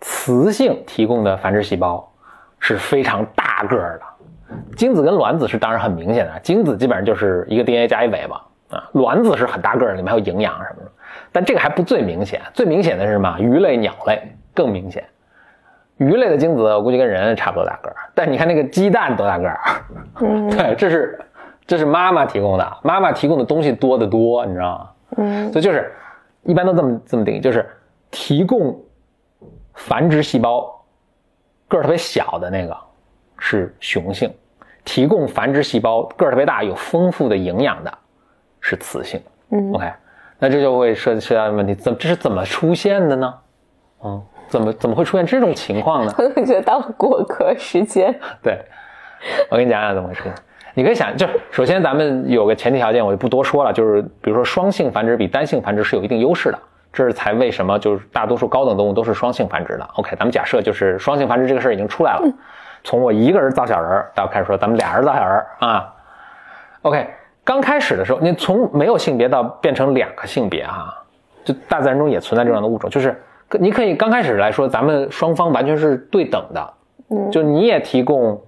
[0.00, 2.12] 雌性提供的繁殖细胞
[2.58, 4.00] 是非常大个的，
[4.76, 8.44] 精子跟卵子是当然很明显的，精子基本上就是一个 DNA 加一尾巴。
[8.70, 10.90] 啊，卵子是很大个儿，里面还有营养什么的，
[11.32, 13.36] 但这个还不最明显，最明显的是什么？
[13.38, 14.22] 鱼类、鸟类
[14.54, 15.04] 更明显。
[15.96, 19.60] 鱼类的精子我估计跟人差不多大个儿，但你看那个鸡蛋多大个儿？
[20.20, 21.20] 嗯， 对，这是
[21.66, 24.90] 这是妈妈提供的，妈妈提供的东西多得多，你知道吗？
[25.18, 25.92] 嗯，所以就是
[26.44, 27.68] 一般都这么这么定义，就是
[28.10, 28.80] 提供
[29.74, 30.72] 繁殖细胞
[31.68, 32.76] 个儿特别小的那个
[33.38, 34.32] 是雄性，
[34.84, 37.98] 提供繁殖细胞个儿特别大、有丰富的营养的。
[38.60, 39.20] 是雌性，
[39.50, 39.90] 嗯，OK，
[40.38, 43.34] 那这就会涉涉及到问题，怎这是怎么出现的呢？
[44.04, 46.12] 嗯，怎么怎么会出现这种情况呢？
[46.18, 48.18] 我觉得到了过客时间。
[48.42, 48.58] 对，
[49.50, 50.22] 我跟你讲讲怎么回事。
[50.74, 56.58] 你可以想，就首先咱们有个前提条件，我就不多说了，就是比如说双性繁殖比单性繁殖是有一定优势的，
[56.92, 59.84] 这是才为什么就是大多数高等动物都是双性繁殖的。
[59.96, 62.22] OK，咱们假设就是双性繁殖这个事儿已经出来了，
[62.84, 65.92] 从我一个人造小人到开始说咱们俩人造小人啊
[66.82, 67.10] ，OK。
[67.42, 70.94] 刚开始的时候，你从没有性别到变成两个性别，哈，
[71.44, 73.20] 就大自然中也存在这样的物种，就是
[73.58, 76.72] 你可以刚开始来说，咱们双方完全是对等的，
[77.08, 78.40] 嗯，就你也提供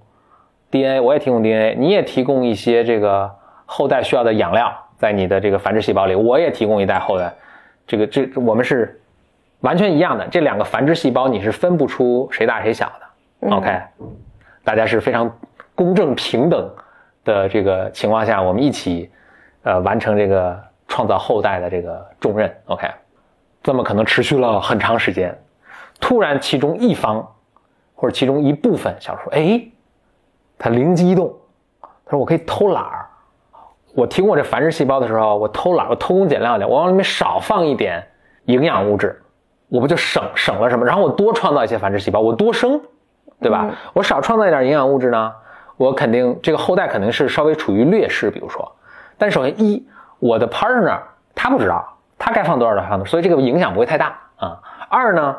[0.71, 3.29] DNA，我也提供 DNA，你也提供一些这个
[3.65, 7.33] 后代需要的养料在你的这个繁殖细胞里，我也提供一代后代，
[7.85, 9.01] 这个这我们是
[9.61, 12.85] 完全一样的，这两个繁殖细胞你是分不出谁大谁小
[13.41, 13.81] 的，OK，
[14.63, 15.29] 大家是非常
[15.75, 16.69] 公正平等。
[17.23, 19.09] 的这个情况下，我们一起，
[19.63, 22.53] 呃，完成这个创造后代的这个重任。
[22.65, 22.87] OK，
[23.61, 25.37] 这么可能持续了很长时间。
[25.99, 27.25] 突然，其中一方
[27.95, 29.65] 或者其中一部分想说：“哎，
[30.57, 31.33] 他灵机一动，
[31.79, 33.05] 他说我可以偷懒儿。
[33.95, 38.05] 我提供我这繁殖细胞的时候，我偷懒，我偷工减料点，我往里面少放一点
[38.45, 39.21] 营养物质，
[39.69, 40.85] 我不就省省了什么？
[40.85, 42.81] 然后我多创造一些繁殖细胞，我多生，
[43.39, 43.69] 对吧？
[43.93, 45.31] 我少创造一点营养物质呢？”
[45.77, 48.71] 我肯定这个后代肯定是稍微处于劣势，比如说，
[49.17, 49.85] 但首先一，
[50.19, 50.99] 我的 partner
[51.35, 51.85] 他不知道
[52.17, 54.59] 他该放多少的放多少，所以这个影响不会太大啊。
[54.87, 55.35] 二呢，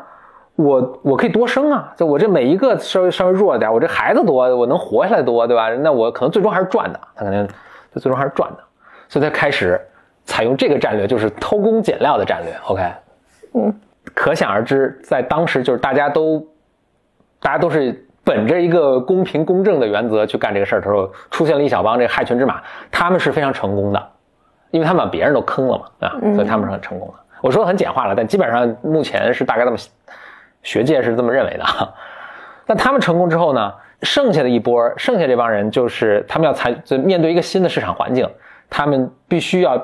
[0.55, 5.69] 我我可以多生啊，就我这每一个稍微稍微弱一点，我这孩子多，我能活下来多，对吧？
[5.75, 7.47] 那我可能最终还是赚的，他肯定
[7.93, 8.63] 就最终还是赚的，
[9.07, 9.79] 所以他开始
[10.25, 12.53] 采用这个战略，就是偷工减料的战略。
[12.65, 12.91] OK，
[13.53, 13.73] 嗯，
[14.13, 16.45] 可想而知，在当时就是大家都
[17.39, 22.61] 大家都是本着一个公平公正的原则去干这个事儿的时候，出现了一小帮这个害群之马，
[22.91, 24.09] 他们是非常成功的，
[24.71, 27.13] 因为他们把别人都坑了嘛，啊，所以他们是很成功的。
[27.41, 29.77] 我说的很简化了，但基本上目前是大概这么。
[30.63, 31.93] 学界是这么认为的，
[32.65, 38.27] 但他们成功之后呢，剩下的一波，剩下这帮人就是他们要采，就面对一个新的市场环境，
[38.67, 39.79] 他们必须要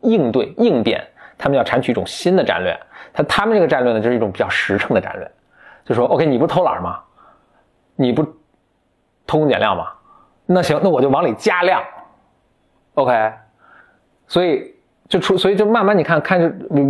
[0.00, 1.06] 应对应变，
[1.38, 2.76] 他们要采取一种新的战略。
[3.12, 5.30] 他他们这个战略呢，就是一种比较实诚的战略，
[5.84, 6.98] 就说 OK，你不偷懒吗？
[7.98, 8.22] 你不
[9.26, 9.88] 偷工减料吗？
[10.46, 11.82] 那行，那我就往里加量。
[12.94, 13.32] OK，
[14.26, 14.74] 所以。
[15.08, 16.38] 就出，所以就慢慢你看看，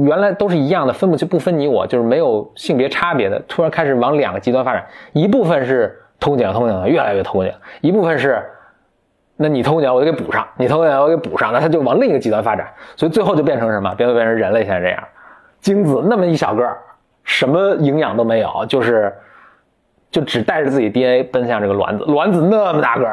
[0.05, 4.85] 原来都是一样的，分不清不分你我，就是没有性别差别的，突然开始往两个极端发展。
[5.13, 8.45] 一部分是偷工减料，偷工减料越来越偷工减料；一部分是，
[9.37, 12.67] 那你偷工减料我就给补上，你偷工减料我给补上，那他就往另一个极端发展。
[12.97, 13.95] 所以最后就变成什么？
[13.95, 15.01] 变变成人类现在这样，
[15.61, 16.77] 精子那么一小个，
[17.23, 19.15] 什么营养都没有，就是
[20.11, 23.09] 就只带着自己 DNA 奔向这个卵子，卵子那么大个，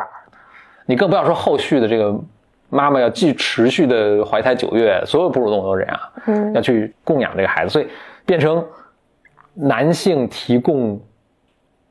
[0.85, 2.19] 你更不要说后续的这个。
[2.67, 7.87] 妈妈要继持续的怀胎九月，所有哺乳动物都是这样，嗯，要去供养这个孩子，所以
[8.25, 8.65] 变成
[9.53, 10.99] 男性提供，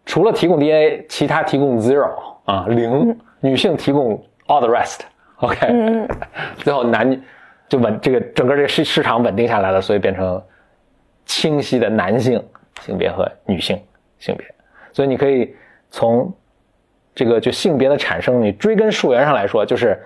[0.04, 2.10] 除了提供 DNA，其他提供 zero
[2.44, 6.08] 啊零，女性提供 all the rest，OK，
[6.58, 7.22] 最后男
[7.68, 10.42] 就稳这个整个这个市市场稳定下来了，所以变成
[11.24, 12.44] 清晰的男性
[12.80, 13.80] 性别和女性
[14.18, 14.53] 性别，
[14.94, 15.54] 所以你可以
[15.90, 16.32] 从
[17.14, 20.02] 这个就性别的产生，你追根溯源上来说，就是。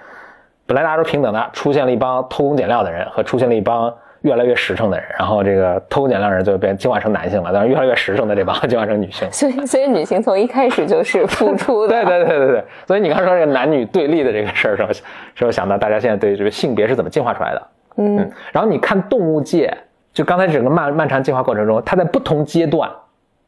[0.67, 9.27] 本来大家都平等的，出现了一帮偷工减料的人和出现了一帮越来越实诚的人，然后这个偷工减料人就变进化成男性了，但是越来越实诚的这帮进化成女性。
[9.33, 11.89] 所以，所以女性从一开始就是付出的。
[11.89, 12.65] 对对对对对。
[12.87, 14.93] 所以你刚说这个男女对立的这个事儿时候，
[15.35, 17.69] 时候想到大家现在对这个性别是怎么进化出来的？
[17.97, 18.31] 嗯。
[18.53, 19.75] 然后你看动物界，
[20.13, 22.91] 就刚才整个漫漫长进化过程中，它在不同阶段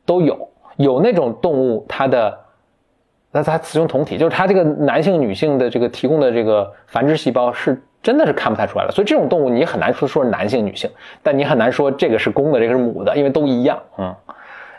[0.07, 0.49] 都有
[0.83, 2.39] 有那种动物，它的。
[3.33, 8.91] 那它雌雄同体，就是它这个男性、女性的这个提供的这个繁殖细胞是真的是看不太出来了。
[8.91, 10.91] 所以这种动物你很难说说是男性、女性，
[11.23, 13.79] 但你很难说这个是公的，这个是母的，因为都一样。
[13.99, 14.13] 嗯，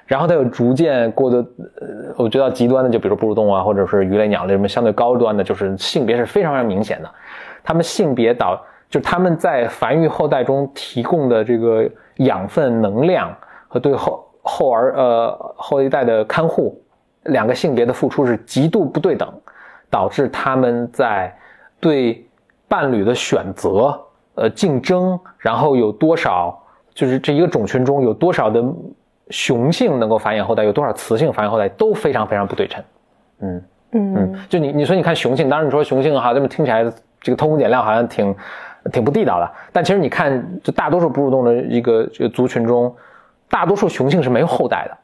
[0.06, 7.10] 然后它有逐渐过的，呃，我觉得极端的，就比如哺乳动物啊，或者是鱼类、鸟类什么相对高端的，就是性别是非常非常明显的。
[7.64, 13.34] 它们性别导，就是他们在繁育后代中提供的这个养分、能量
[13.70, 16.78] 和对后后儿呃后一代的看护。
[17.26, 19.32] 两个性别的付出是极度不对等，
[19.92, 21.32] 导致他们在
[21.80, 22.26] 对
[22.68, 23.96] 伴侣的选择、
[24.34, 26.60] 呃竞争，然后有多少
[26.96, 28.64] 就是这一个种群中有多少的
[29.30, 32.84] 雄性能够繁衍后代，有多少雌性繁衍后代都非常非常不对称。
[33.42, 36.84] 嗯嗯嗯，就你你说你看雄性，当然你说雄性哈，这么听起来
[37.22, 38.36] 这个偷工减料好像挺
[38.92, 42.92] 挺不地道的，但其实你看，就大多数哺乳动物的一个这个族群中，
[43.52, 44.98] 大多数雄性是没有后代的。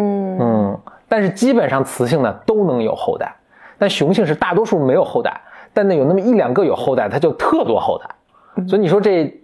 [0.00, 0.80] 嗯嗯。
[1.10, 3.34] 但是基本上雌性呢都能有后代，
[3.78, 5.40] 但雄性是大多数没有后代，
[5.72, 8.66] 但那有那么一两个有后代，它就特多后代。
[8.68, 9.34] 所以你说这，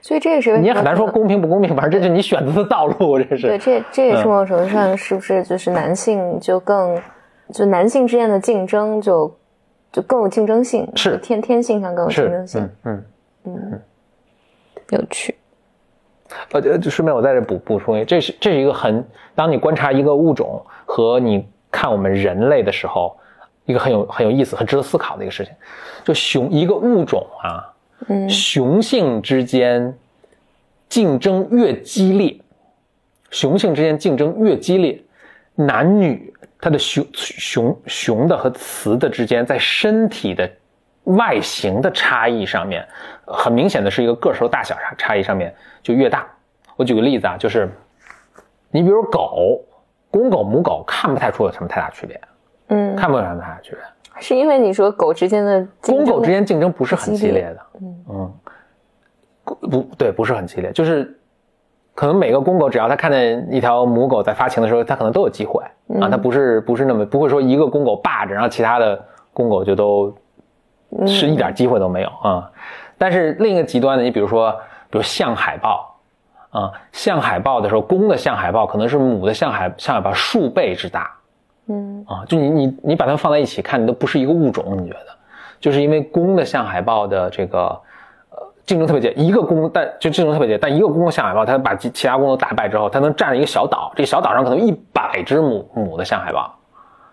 [0.00, 3.46] 所以这也是你也很难说公平不公平，反正这是你选择的道路，这是。
[3.46, 6.98] 对，这这也是某种程度上是不是就是男性就更，
[7.52, 9.36] 就男性之间的竞争就
[9.92, 12.70] 就更有竞争性，是天天性上更有竞争性。
[12.84, 13.04] 嗯
[13.44, 13.82] 嗯嗯，
[14.90, 15.36] 有趣。
[16.60, 23.18] 呃，就顺便我在这补补充一下，这是这是一个很，当你观察一个物种和你看我们人类的时候，
[23.64, 25.52] 一个很有很有意思、很值得思考的一个事情。
[26.04, 27.72] 就雄一个物种啊，
[28.08, 29.92] 嗯，雄性之间
[30.88, 32.38] 竞争越激烈，
[33.30, 35.02] 雄性之间竞争越激烈，
[35.54, 40.50] 男女它的雄雄雄的和雌的之间在身体的
[41.04, 42.86] 外形的差异上面，
[43.26, 45.54] 很明显的是一个个头大小差差异上面。
[45.82, 46.26] 就越大。
[46.76, 47.70] 我举个例子啊，就是
[48.70, 49.60] 你比如狗，
[50.10, 52.20] 公狗母狗看不太出有什么太大区别，
[52.68, 53.80] 嗯，看不出什么太大区别。
[54.20, 58.34] 是因为你说狗之间的公狗之间竞争不是很激烈的，嗯嗯，
[59.44, 61.18] 不对，不是很激烈，就是
[61.94, 65.62] 可能每个公狗只要它看见一条母狗在发情的时候，它可能都有机会
[66.00, 70.14] 啊，它不是不是那么不会说一个公狗霸着，然后其他的公狗就都
[71.06, 72.50] 是一点机会都没有啊。
[72.98, 74.54] 但是另一个极端的，你比如说。
[74.88, 75.95] 比如象海豹，
[76.56, 81.14] 啊，象海豹的时候，公的象海豹可能是母的象海象海豹数倍之大，
[81.68, 85.06] 嗯，啊，就你你你把它们放在一起看，你都不是一个物种，你觉得？
[85.60, 87.78] 就是因为公的象海豹的这个，
[88.30, 96.55] 呃，竞争特别激烈，一个公但就竞争特别激烈，但一个公的象海豹，它把其其他公都打败之后，它能占了一个小岛，这个小岛上可能一百只母母的象海豹，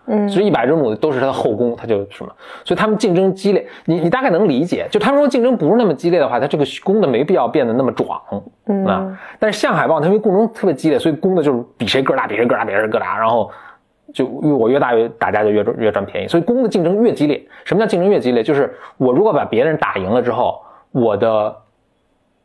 [0.06, 2.32] 嗯，所以一百只母的都是它的后宫，它就什么，
[2.64, 8.20] 所以他们竞争激烈，你你大概能理解，就他们说竞争不是那么激烈的话，它这个公的没必要变得那么壮，
[8.66, 13.50] 嗯啊，但是象海豹它因为竞争特别激烈，所以公的就是比谁个儿大，比谁个儿大，比谁个儿大，然后
[14.12, 17.42] 就我越大越打架就越赚越赚便宜，所以公的竞争越激烈。
[17.64, 18.42] 什么叫竞争越激烈？
[18.42, 20.60] 就是我如果把别人打赢了之后，
[20.92, 21.56] 我的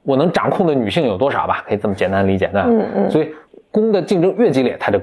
[0.04, 1.63] 我能掌控的女性有多少吧？
[1.67, 2.67] 可以这么简单理解，对吧？
[2.69, 3.32] 嗯嗯所以
[3.69, 5.02] 公的竞争越激烈，它的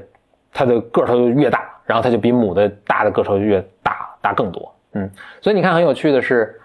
[0.52, 4.74] 它的个头就越大，然后它就比母的大的个头就越大大更多。
[4.92, 6.60] 嗯，所以你看很有趣的是，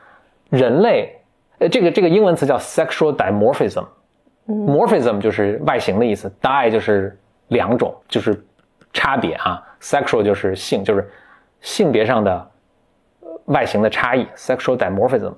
[0.49, 1.15] 人类，
[1.60, 3.86] 呃，这个这个英文词叫 sexual dimorphism。
[4.47, 7.17] morphism 就是外形的意思，di 就是
[7.49, 8.43] 两种，就是
[8.91, 11.10] 差别啊，sexual 就是性，就是
[11.62, 12.51] 性别上的
[13.21, 15.34] 呃外形的差异，sexual dimorphism。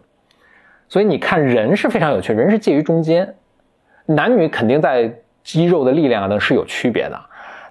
[0.87, 3.35] 所以你看人是非常有趣，人是介于中间，
[4.05, 7.19] 男女肯定在肌肉的力量等是有区别的，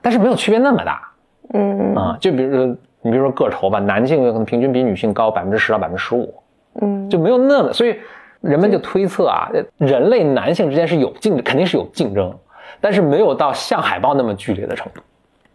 [0.01, 1.11] 但是没有区别那么大
[1.52, 2.16] 嗯啊。
[2.20, 2.66] 就比如说
[3.02, 6.35] 你比如说个头吧，男性有可能平均比女性高百分之十到百分之十五，
[6.81, 7.96] 嗯就没有那么，所以
[8.40, 12.33] 人们就推测啊，呃人类男性之间是有竞，肯定是有竞争，
[12.81, 15.00] 但是没有到像海豹那么剧烈的程度。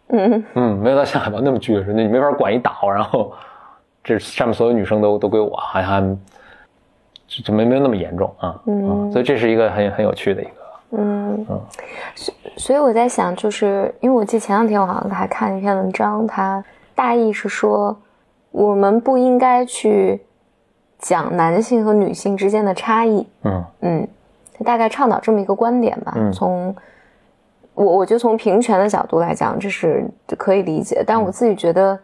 [0.09, 3.33] 嗯嗯，没有到像海豹那么剧烈的程度，你没法管一岛，然后
[4.03, 6.17] 这上面所有女生都都归我，好像
[7.27, 8.57] 就就没没有那么严重啊。
[8.67, 10.51] 嗯所以这是一个很很有趣的一个，
[10.91, 11.45] 嗯，
[12.15, 16.63] 所所以我在想，就是因为我记得前两天我好像还看了一篇文章，它
[16.95, 17.95] 大意是说，
[18.51, 20.21] 我们不应该去
[20.97, 23.27] 讲男性和女性之间的差异。
[23.43, 24.07] 嗯嗯，
[24.53, 26.13] 他大概倡导这么一个观点吧。
[26.15, 26.75] 嗯从
[27.73, 30.03] 我我觉得从平权的角度来讲，这是
[30.37, 31.99] 可以理解，但我自己觉得，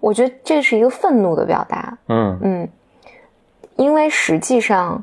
[0.00, 1.96] 我觉得这是一个愤怒的表达。
[2.08, 2.68] 嗯嗯，
[3.76, 5.02] 因为实际上，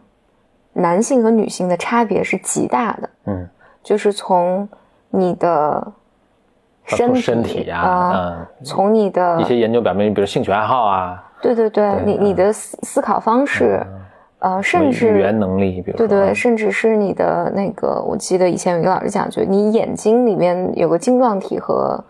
[0.74, 3.50] 男性和女性的差别是极大的，嗯，
[3.84, 4.68] 就是从
[5.10, 5.86] 你的
[6.86, 13.86] 身体身体呀、啊、嗯，从你的一些研究表明，比如兴趣爱好啊，对对对，对你你的思思考方式，
[14.40, 16.08] 呃，甚至语言能力，比如说。
[16.08, 22.04] 对对，甚至是你的那个，我记得以前有一个老师讲，就你眼睛里面有个晶状体和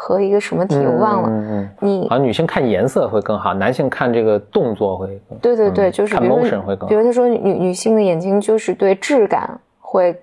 [0.00, 1.28] 和一个什么体，我忘了。
[1.28, 10.16] 嗯嗯你好像女性看颜色会更好，男性看这个动作会更对对对，嗯就是比如 motion 说会更比如他说女女性的眼睛就是对质感会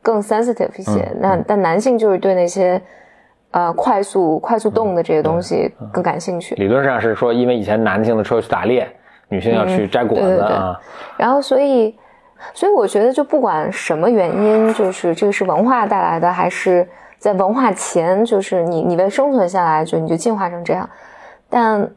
[0.00, 2.80] 更 sensitive 一些，嗯那但男性就是对那些
[3.50, 5.90] 呃快速快速动的这些东西嗯。
[5.92, 6.54] 更感兴趣。
[6.54, 8.88] 理论上是说，因为以前男性的车去打猎，
[9.28, 10.46] 女性要去摘果嗯对对对。
[10.46, 10.80] 子啊，
[11.18, 11.94] 然后所以，
[12.54, 20.88] 所以我觉得就不管什么原因，就是这个是文化带来的，还是在文化前，就是你你为生存下来，就你就进化成这样。
[21.50, 21.90] 但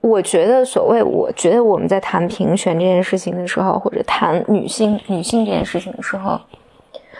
[0.00, 6.38] 我觉得，所谓我觉得我们在谈平权这件事情的时候，或者谈女性女性这件事情的时候，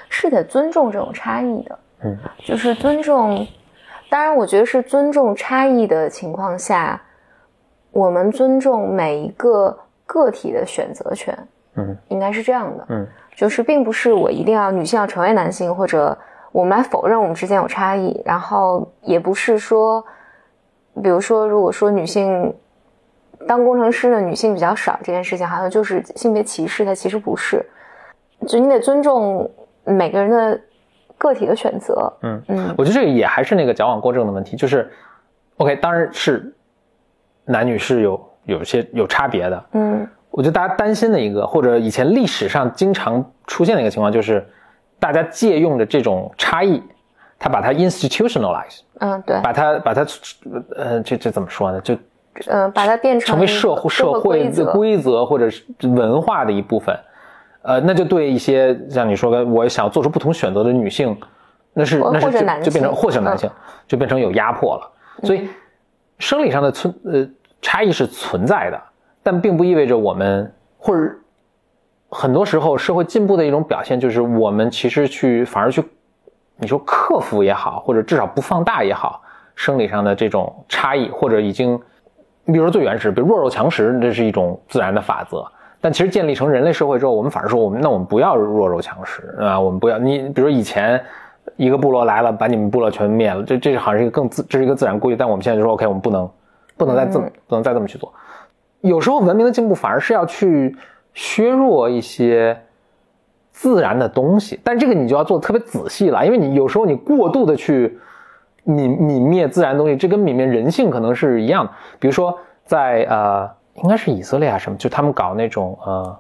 [0.09, 1.79] 是得尊重这种差异的。
[2.03, 3.47] 嗯，就是尊重。
[4.11, 7.01] 当然，我觉得是尊重差异的情况下，
[7.91, 11.37] 我们尊重每一个个体的选择权。
[11.77, 12.85] 嗯，应该是这样的。
[12.91, 16.17] 嗯，就是并不是我一定要女性要成为男性，或者
[16.55, 20.01] 我们来否认我们之间有差异，然后也不是说，
[21.03, 22.55] 比如说，如果说女性
[23.49, 27.61] 当工程师的女性比较少这件事情，好像就是性别歧视，它其实不是。
[28.47, 29.51] 就你得尊重
[29.83, 30.61] 每个人的
[31.19, 32.13] 个体的选择。
[32.23, 34.89] 嗯嗯我觉得这个也还是那个矫枉过正的问题，就是
[35.57, 36.55] ，OK，当然是
[37.47, 39.65] 男女是有有些有差别的。
[39.73, 44.47] 嗯我觉得大家担心的一个，或者以前历史上经常出现的一个情况，就是
[45.05, 46.83] 大家借用的这种差异，
[47.39, 50.07] 他把它 institutionalize，嗯，对，把它把它
[50.75, 51.79] 呃这这怎么说呢？
[51.83, 51.95] 就
[52.47, 55.27] 嗯，把它变成成为社会社会的规则。
[55.27, 56.99] 或者是文化的一部分，
[57.61, 61.15] 呃，那就对一些像你说的，我想做出不同选择的女性，
[61.75, 63.51] 那是或那是就或者男就变成性或者男性，
[63.87, 64.91] 就变成有压迫了。
[65.23, 65.51] 所以
[66.19, 67.29] 生理上的存呃
[67.61, 68.81] 差异是存在的，
[69.23, 71.15] 但并不意味着我们或者
[72.15, 75.83] 很多时候社会进步的一种表现，就是我们其实去反而去
[76.57, 79.21] 你说克服也好，或者至少不放大也好，
[79.57, 81.73] 生理上的这种差异，或者已经，
[82.45, 85.45] 你比如说最原始，比如弱肉强食，这是一种自然的法则。
[85.81, 91.03] 但其实建立成人类社会之后，我们反而说，我们那我们不要弱肉强食啊，我们不要你，比如以前
[91.57, 95.17] 一个部落来了，把你们部落全灭了，这这好像是一个更自，这是一个自然规律。
[95.17, 96.31] 但我们现在就说，OK，我们不能
[96.77, 98.13] 不能再这么、不能再这么去做。
[98.81, 100.77] 有时候文明的进步反而是要去
[101.15, 102.61] 削弱一些
[103.51, 107.99] 自然的东西，但这个你就要做特别仔细了，因为你有时候你过度的去
[108.67, 111.71] 泯泯灭自然东西，这跟泯灭人性可能是一样的。
[111.99, 113.51] 比如说在呃，
[113.83, 116.19] 应该是以色列啊什么，就他们搞那种呃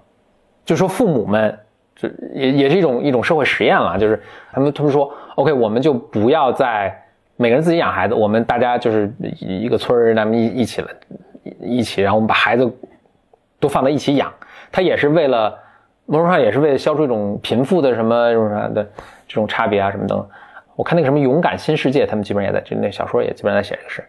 [0.64, 1.58] 就说父母们，
[1.96, 4.22] 就也也是一种一种社会实验了，就是
[4.52, 6.96] 他们他们说，OK，我们就不要在
[7.36, 10.88] 每个人自己养孩子，我们大家就是一个村儿，咱们一一起了，
[11.60, 12.70] 一起，然后我们把孩子
[13.58, 14.32] 都放在一起养，
[14.74, 15.56] 他也是为了
[16.04, 18.82] 某种上也是为了消除一种贫富的什么什么啥的
[19.28, 20.26] 这种差别啊什么等。
[20.74, 24.02] 我看那个什么《勇敢新世界》，他们基本上也在就那小说也基本上在写这个事，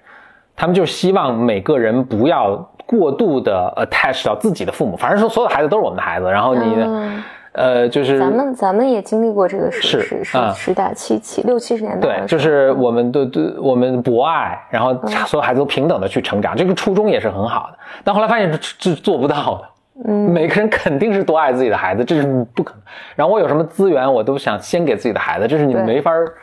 [0.56, 2.58] 他们就希望每个人不要
[2.88, 6.64] 过度的 attach 到自己的父母，反正说所有的孩子都是我们的孩子，然后你。
[6.80, 7.24] 嗯
[7.58, 14.94] 呃，就是咱们咱们也经历过这个时是时时啊时代七七六七十年代对，就是我们对对我们博爱，然后
[15.26, 17.78] 所有孩子都平等的去成长，这个初衷也是很好的。
[18.04, 19.70] 但后来发现这这做不到的，
[20.04, 22.82] 嗯，每个人肯定是多爱自己的孩子，这是不可能。
[23.16, 26.34] 然后我有什么资源，我都想先给自己的孩子，这是你没法儿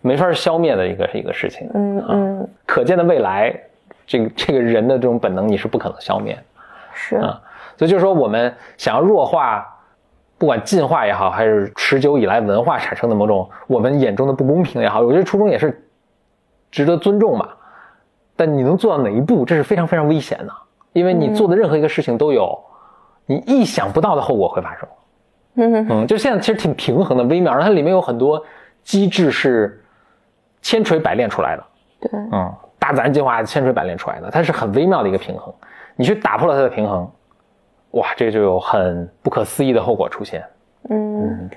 [0.00, 1.68] 没法儿消灭的一个一个事情。
[1.74, 3.54] 嗯嗯可见的未来，
[4.06, 6.42] 这个这个人的这种本能你是不可能消灭的。
[6.94, 7.40] 是啊
[7.76, 9.66] 所以就是说，我们想要弱化，
[10.38, 15.84] 不管进化也好，还是持久以来文化产生的某种我们眼中的不公平也好，我觉得初衷也是
[16.70, 17.48] 值得尊重嘛。
[18.36, 20.52] 但你能做到哪一步，这是非常非常危险的，
[20.92, 22.58] 因为你做的任何一个事情都有
[23.26, 24.88] 你意想不到的后果会发生。
[25.54, 28.42] 嗯嗯，就现在其实挺平衡的、微妙，然后它里面有很多
[28.82, 29.82] 机制是
[30.62, 31.64] 千锤百炼出来的。
[32.00, 35.52] 对嗯，大自然进化千锤百炼出来的，它是很微妙的一个平衡。
[35.94, 37.10] 你去打破了它的平衡，
[37.92, 40.42] 哇，这就有很不可思议的后果出现。
[40.88, 41.50] 嗯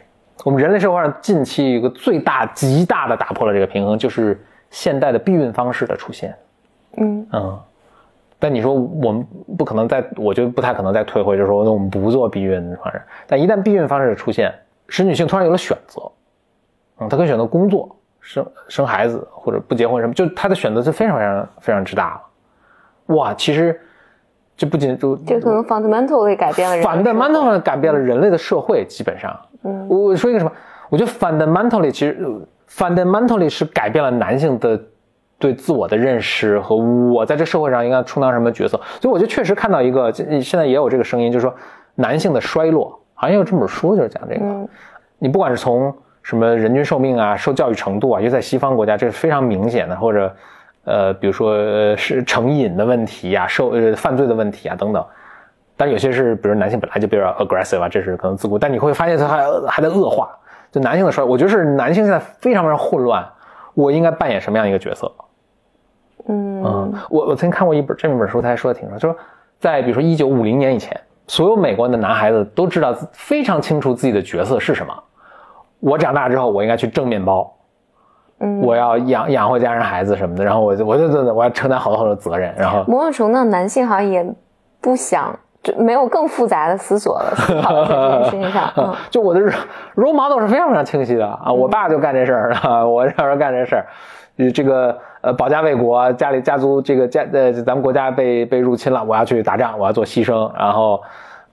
[0.44, 4.40] 我们人类社会上近期一个最大、极大的打破了这个平衡，就是
[4.70, 6.36] 现代的避孕方式的出现。
[6.98, 7.60] 嗯嗯，
[8.46, 9.26] 但你说我们
[9.58, 13.02] 不可能再，我觉得不太可能再退回，就是说那我们不做避孕方式。
[13.26, 14.54] 但一旦避孕方式出现，
[14.88, 16.00] 使女性突然有了选择，
[17.00, 23.16] 嗯，她可以选择工作、生生孩子或者不结婚什么，就她的选择是非常非常非常之大了。
[23.16, 23.82] 哇，其实
[24.56, 29.36] 这不仅就这可能 fundamentally 改变了人的生活 fundamental 改变了人类的社会，基本上。
[29.64, 30.52] 嗯我我说一个什么？
[30.92, 34.80] 我觉得 fundamentally 其实呃 fundamentally 是改变了男性的
[35.38, 38.80] 对自我的认识和我在这社会上应该充当什么角色。
[39.02, 41.54] 所以我就确实看到一个，这现在也有这个声音，就是说
[41.96, 44.46] 男性的衰落，好像有这本书就是讲这个。
[44.46, 44.68] 嗯
[45.18, 50.36] 你不管是从什么人均寿命啊、受教育程度啊，尤其在西方国家，这是非常明显的，或者
[50.84, 55.04] 呃，比如说呃是成瘾的问题呀、受呃犯罪的问题啊等等。
[55.78, 60.30] 但有些是，比如男性本来就比较 aggressive 啊，这是可能自古，但你会发现它还还在恶化。
[60.70, 63.26] 就男性的衰，我觉得是男性现在非常非常混乱，
[63.74, 65.10] 我应该扮演什么样一个角色？
[66.28, 69.16] 嗯嗯，我我曾经看过一本这么一本书，他还说的挺说，就是
[69.60, 74.94] 在比如说一九五零年以前，所有美国的男孩子都知道非常清楚自己的角色是什么。
[75.80, 77.54] 我长大之后，我应该去挣面包，
[78.40, 84.26] 嗯，我要养养活家人孩子什么的，然后我就我就真的我要承担好多好多责任，然后某种程度上，男性好像也
[84.82, 88.72] 不想，就没有更复杂的思索了，思考在这件事情上。
[88.78, 89.40] 嗯 就我的
[89.96, 93.86] role model 是非常非常清晰的啊，我爸就干这事儿啊， 我小时候干这事儿，
[94.38, 101.02] 呃这个呃保家卫国，家里家族这个家呃咱们国家被被入侵了，我要去打仗，我要做牺牲，然后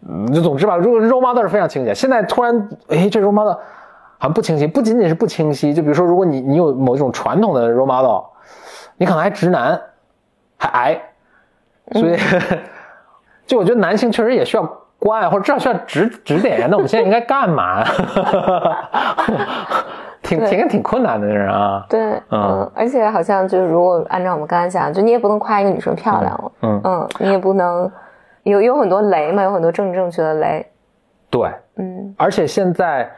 [0.06, 1.94] 嗯就总之吧，如果 role model 是非常清晰。
[1.94, 3.54] 现在突然哎这 role model
[4.18, 8.24] 好像不清晰，不仅仅是不清晰，就比如说如果你你有某一种传统的 role model，
[8.98, 9.80] 你可能还直男，
[10.58, 11.00] 还矮，
[11.92, 12.16] 所以。
[13.44, 14.62] 就我觉得男性确实也需要
[14.98, 16.70] 关爱，或者至少需要指指点。
[16.70, 17.84] 那我们现在应该干嘛？
[20.22, 21.84] 挺挺挺困难的，这人啊。
[21.88, 27.90] 对，嗯嗯，而且好像就是如果按照我们刚才讲，就你也不能夸一个女生漂亮了，嗯，嗯，你也不能
[28.44, 30.66] 有有很多雷嘛，有很多政治正确的雷，
[31.28, 31.50] 对。
[31.76, 33.10] 嗯而且现在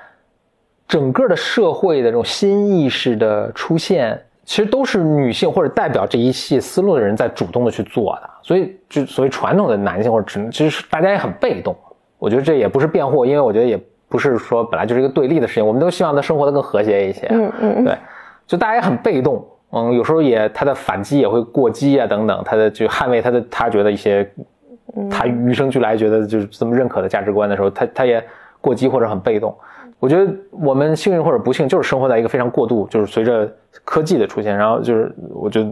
[0.87, 8.31] 整个的社会的这种新意识的出现，其实都是女性或者代表这一系思路的人在主动的去做的。
[8.43, 11.75] 所以，就所谓传统的男性或者只能其实大家也很被动。
[12.19, 13.77] 我觉得这也不是辩护，因为我觉得也
[14.15, 17.27] 不是说本来就是一个对立的事情，我们都希望他生活的更和谐一些。
[17.31, 17.99] 嗯嗯嗯，对，
[18.47, 24.25] 就大家也很被动，嗯，有时候也他的反击也会过激啊等等，他的就捍卫他的他觉得一些
[25.11, 28.25] 他与生俱来觉得就是这么认可的价值观的时候，他他也
[28.61, 29.53] 过激或者很被动。
[29.99, 33.53] 我觉得我们幸运或者不幸，就是生活在一个非常过度，就是随着
[33.85, 35.69] 科技的出现，然后就是我觉得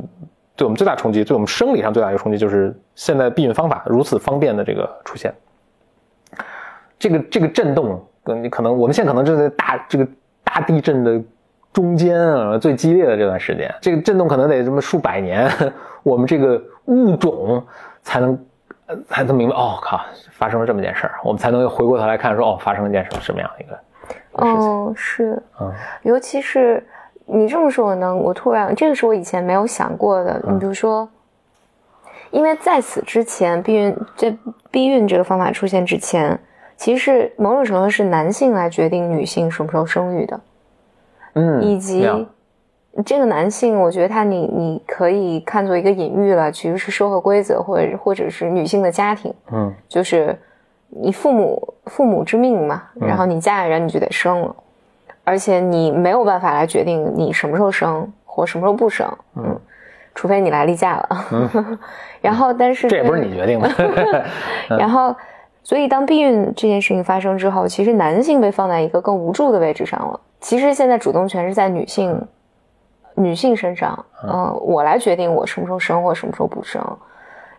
[0.57, 5.33] 对我们最大冲击，对我们生理上最大的一个冲击，就是现在避孕方法如此方便的这个出现。
[6.99, 10.07] 这个这个震动，你可能我们现在可能正在大这个
[10.45, 11.21] 大地震的
[11.73, 15.51] 中间啊，最激烈的这段时间，这个震动可能得这么数百年，
[16.03, 17.65] 我们这个物种
[18.03, 18.39] 才能
[18.87, 20.01] 呃才能明白，哦靠，
[20.33, 23.81] 发生了这么件事儿，我们才能回过头来看说，哦，发生了一件什么什么样的一个事
[24.45, 25.73] 情，哦，是，嗯。
[26.03, 26.87] 尤其是
[27.25, 30.41] 你这么说呢，我突然这个是我以前没有想过的。
[30.47, 31.09] 你比如说，
[32.31, 34.37] 因为在此之前，避孕这
[34.71, 36.39] 避孕这个方法出现之前，
[36.83, 40.41] 其实某种程度是男性来决定女性什么时候生育的，
[41.35, 42.27] 嗯，以及
[43.07, 49.73] 这个男性，我觉得他你你可以看作一个隐喻了，其实是社会规则，或者或者是女性的家庭，嗯。
[49.89, 50.37] 就是
[50.89, 54.57] 你父母父母之命嘛，然后你嫁人你就得生了，
[55.23, 59.57] 而且你没有办法来决定你什么时候生或什么时候不生，嗯，
[60.17, 61.79] 除非你来例假了，
[62.21, 63.71] 然后但是这也不是你决定的
[64.77, 65.15] 然后，
[65.63, 70.21] 所以当避孕这件事情发生之后，其实男性被放在一个更无助的位置上了。
[70.41, 72.21] 其实现在主动权是在女性
[73.15, 76.85] 女性身上，嗯、我来决定我什么时候生或什么时候不生。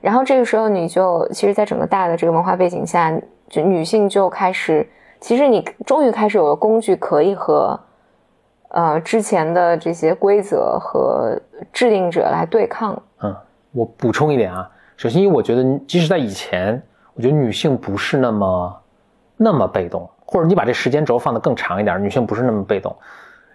[0.01, 4.85] 然后这个时候，你就其实，在整个大的这个文化背景下，就女性就开始，
[5.21, 7.79] 其实你终于开始有了工具可以和
[8.67, 11.39] 呃之前的这些规则和
[11.71, 13.01] 制定者来对抗。
[13.21, 13.33] 嗯，
[13.71, 16.83] 我补充一点啊，首先，因为我觉得即使在以前，
[17.15, 18.81] 我觉得女性不是那么
[19.37, 22.95] 那么被动，或者你把这时间轴放得更长一点，女性不是那么被动。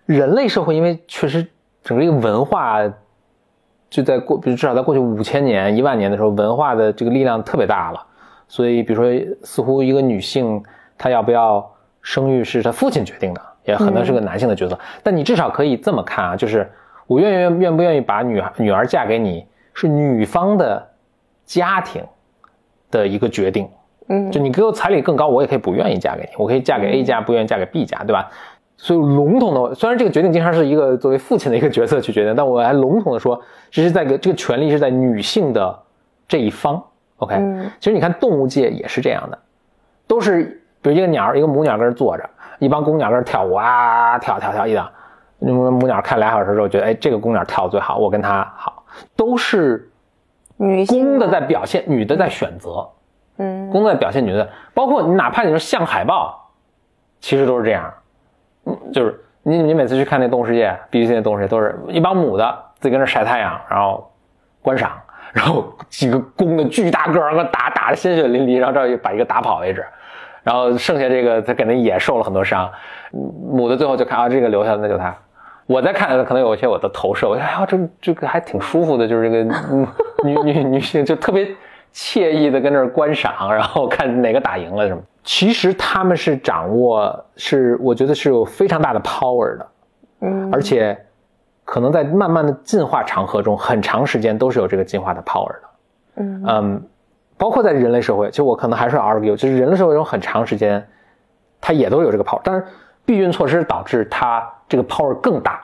[0.07, 1.47] 人类社会因为确实
[1.83, 2.79] 整个一个文化
[3.91, 8.05] 就在过，比如至少在过去五千年、一万年的时候，文化的这个力量特别大了，
[8.47, 10.63] 所以比如说，似乎一个女性
[10.97, 11.69] 她要不要
[12.01, 14.79] 生育是她父亲决定的，也可能是个男性的角色。
[15.03, 16.71] 但你至少可以这么看啊，就是
[17.07, 20.87] 我愿愿愿不愿意把女女儿嫁给你，是女方的
[21.45, 22.05] 家庭
[22.91, 23.69] 的一个决定。
[24.09, 24.31] 嗯。
[24.31, 28.31] 就你给我彩礼更高，我也可以不愿意嫁给你，我可以嫁给 A 家，不愿意嫁给 B 家，对吧？
[28.81, 35.77] 所以笼统的，虽然这个决定经常是一个作为父亲的一个角色去决定，但我还笼统的说，这是在个这个权利是在女性的
[36.29, 36.81] 这一方。
[37.17, 37.69] OK，、嗯。
[37.81, 39.39] 其实你看动物界也是这样的，
[40.07, 42.31] 都是比如一个鸟，一个母鸟跟那儿坐着，
[42.61, 44.89] 一帮公鸟跟那儿跳舞啊，跳跳跳一档，
[45.41, 48.85] 那么母鸟看俩小时之后觉得，哎，这个公鸟跳的最好，我跟它好，
[49.17, 49.88] 都是
[50.59, 52.87] 女公的在表现，女的在选择。
[53.39, 53.71] 嗯。
[53.71, 56.51] 公的在表现女的，包括你哪怕你说像海豹，
[57.21, 57.93] 其实都是这样，
[58.65, 64.11] 嗯，就是你你每次去看那动物世界必须那动物世界都是一帮母的自己跟那晒太阳，然后
[64.61, 64.93] 观赏，
[65.33, 69.87] 然后几个公的巨大个儿，跟打打的鲜血淋漓，然后这把一个打跑为止，
[70.43, 72.71] 然后剩下这个他给那野受了很多伤，
[73.13, 75.17] 嗯母的最后就看啊这个留下了那就他。
[75.69, 79.87] 我在看，可能有一些我的投射，我觉得哎呀，这这个还挺舒服的，就是这个嗯
[80.25, 81.47] 女女女性就特别
[81.93, 85.03] 惬意的跟那儿观赏，然后看哪个打赢了什么。
[85.23, 89.67] 其实他们是掌握，是我觉得是有非常大的 power 的，
[90.23, 90.99] 嗯而且
[91.67, 95.61] 可能在慢慢的进化长河中，很长时间都是有这个进化的 power 的。
[96.17, 96.83] 嗯嗯，
[97.37, 100.83] 包括在人类社会，就我可能还是 argue，就是人类社会中很长时间，
[101.61, 102.65] 它也都有这个 power，但是
[103.05, 105.61] 避孕措施导致它这个 power 更大，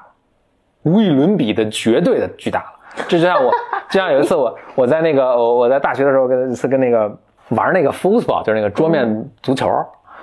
[0.82, 2.66] 无与伦比的绝对的巨大了。
[3.08, 3.50] 这就像我，
[3.90, 7.10] 就像有一次我我在那个我我在大学的时候跟一次跟那个
[7.50, 9.68] 玩那个 football，就是那个桌面足球，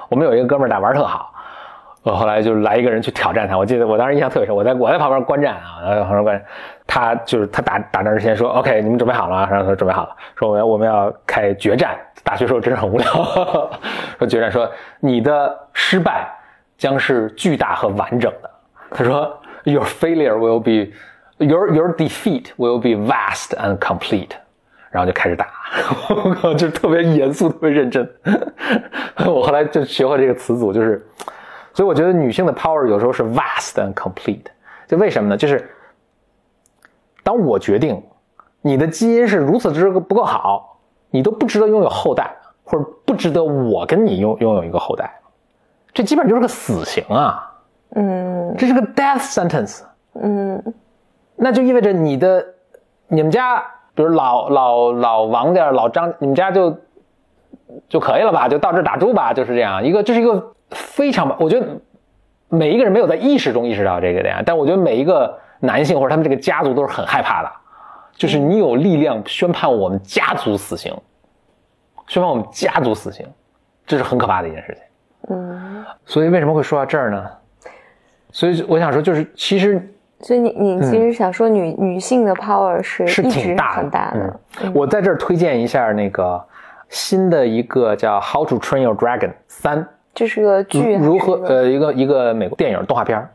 [0.10, 1.28] 我们有一个哥们儿打玩特好。
[2.04, 6.46] 我后来就来一个人去挑战他，我记得我当时印象特别深，我在我在旁边观战啊，然后旁边观战，
[6.88, 9.48] 他就是他打打仗之前说，OK，你们准备好了？
[9.52, 11.96] 然后他说准备好了，说我要我们要开决战。
[12.24, 13.06] 大学时候真是很无聊，
[14.18, 14.68] 说决战，说
[15.00, 16.28] 你的失败
[16.76, 18.50] 将是巨大和完整的。
[18.92, 20.92] 他说，Your failure will be
[21.38, 24.30] your your defeat will be vast and complete。
[24.92, 25.48] 然后就开始打，
[26.10, 28.06] 我靠，就特别严肃，特别认真。
[29.26, 31.02] 我后来就学会这个词组，就是，
[31.74, 34.44] 所以我觉得女性的 power 有时候是 vast and complete。
[34.88, 35.38] 就为什么呢？
[35.38, 35.74] 就是
[37.24, 38.04] 当我决定
[38.60, 40.78] 你的基因是如此之不够好，
[41.10, 42.30] 你都不值得拥有后代，
[42.66, 45.10] 或者不值得我跟你拥拥有一个后代，
[45.94, 47.50] 这基本就是个死刑啊！
[47.96, 49.84] 嗯这是个 death sentence。
[50.14, 50.62] 嗯
[51.36, 52.46] 那就意味着你的
[53.08, 53.60] 你们家，
[53.96, 56.78] 比如老老老王家、老张，你们家就
[57.90, 58.48] 就可以了吧？
[58.48, 61.66] 就到这儿打住吧，就是这样一个，这是一个非常，我觉得
[62.48, 67.52] 每一个人没有在意识中意识到这个点，但我觉得每一个男性或者他们这个家族都是很害怕的，
[68.14, 70.94] 就是你有力量宣判我们家族死刑，
[72.08, 73.26] 宣判我们家族死刑，
[73.86, 75.36] 这是很可怕的一件事情。
[75.36, 77.30] 嗯，所以为什么会说到这儿呢？
[78.32, 79.82] 所以我想说，就是其实
[80.20, 84.74] 所以你你其实想说女、女性的 power 是是挺大的，很大的，嗯。
[84.74, 86.42] 我在这儿推荐一下那个
[86.90, 93.30] 新的一个叫《How to Train Your Dragon》三，这是个剧如何呃一个一个美国电影动画片儿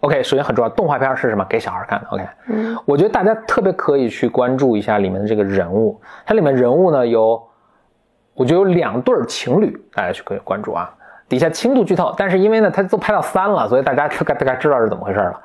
[0.00, 1.44] OK，首先很重要，动画片儿是什么？
[1.48, 2.06] 给小孩看的。
[2.10, 7.42] OK，嗯我觉得大家特别可以去关注一下里面的这个人物，它里面人物呢有，
[8.34, 10.94] 我觉得有两对儿情侣，大家去可以关注啊。
[11.28, 15.40] 底下轻度剧透，但是因为呢，它都拍到三了，所以大家大概大概知道是怎么回事了。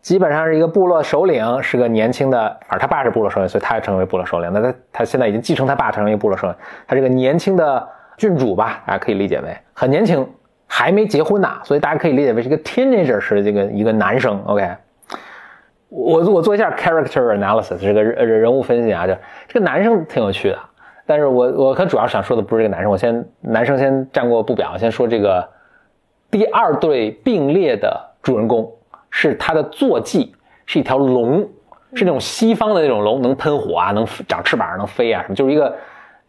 [0.00, 4.50] 基本上是一个部落首领，是个年轻的，而他爸是部落首领，所以他也成为部落首领。
[4.52, 6.56] 那他他现在已经继承他爸成为一个部落首领。
[6.88, 10.28] 他这个年轻的郡主吧，大家可以理解为很年轻，
[10.66, 14.42] 还没结婚呢，所以大家可以理解为是一个 teenager 式的这个一个男生。
[14.46, 14.68] OK，
[15.88, 19.14] 我我做一下 character analysis 这个人人物分析啊，就
[19.46, 20.58] 这个男生挺有趣的，
[21.06, 25.48] 但是我我可主要想说的不是这个男生，我先男生先站过不表，先说这个
[26.30, 28.70] 第二对并列的主人公
[29.10, 30.34] 是他的坐骑
[30.66, 31.40] 是一条龙，
[31.94, 35.76] 是那种西方的那种龙，能喷火啊，能长翅膀能飞啊什么，就是一个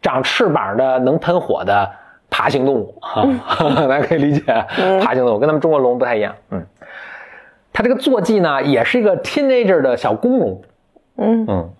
[0.02, 1.90] 长翅膀的能喷火的
[2.28, 3.22] 爬行动物啊，
[3.88, 4.42] 大家可以理解，
[5.02, 6.64] 爬行动物跟咱们中国龙不太一样，嗯。
[7.76, 10.62] 他这个坐骑呢，也是一个 teenager 的小公龙。
[11.16, 11.70] 嗯嗯，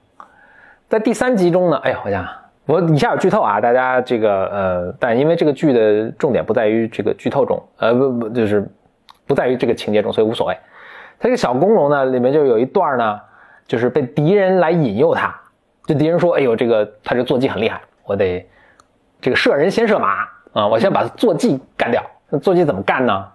[0.89, 2.27] 在第三集中呢，哎呀，我想
[2.67, 8.67] 我以下有剧透啊，大家这个呃，但因为这个剧的重点不在于这个剧透中，呃不不就是
[9.27, 10.57] 不在于这个情节中，所以无所谓。
[11.19, 13.21] 他这个小公龙呢，里面就有一段呢，
[13.67, 15.35] 就是被敌人来引诱他，
[15.87, 18.47] 就敌人说，哎呦，这个他这坐骑很厉害，我得
[19.21, 22.03] 这个射人先射马啊，我先把坐骑干掉。
[22.31, 23.27] 那坐骑怎么干呢？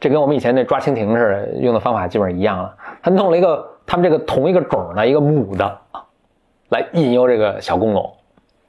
[0.00, 2.74] 这跟我们以前那抓蜻蜓似的，用的方法基本上一样了。
[3.02, 5.78] 他弄了一个他们这个同一个种的一个母的，
[6.70, 8.12] 来引诱这个小公龙。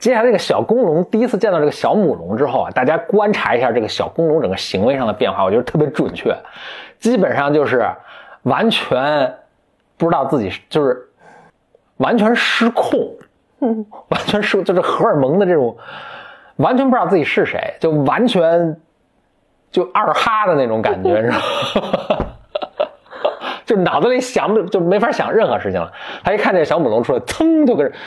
[0.03, 6.35] 接下来这个小公龙第一次见到这个小母龙之后啊，大家观察一下这个小公龙整个行为上的变化，我觉得特别准确。
[6.99, 7.89] 基本上就是
[8.41, 9.33] 完全
[9.95, 11.07] 不知道自己就是
[11.95, 13.15] 完全失控，
[14.09, 15.77] 完全失就是荷尔蒙的这种，
[16.57, 18.77] 完全不知道自己是谁，就完全。
[19.71, 21.37] 就二哈的那种感觉，是吧？
[23.65, 25.91] 就脑子里想的就没法想任何事情了。
[26.23, 27.97] 他一看这小母龙出来，噌就跟着，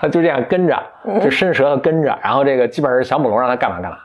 [0.00, 0.82] 他就这样跟着，
[1.22, 3.98] 就伸舌头跟着，然后这个基本上小母龙让他干嘛干嘛，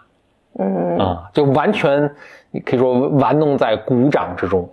[0.59, 2.09] 嗯啊，就完全
[2.51, 4.69] 你可以说玩弄在鼓掌之中，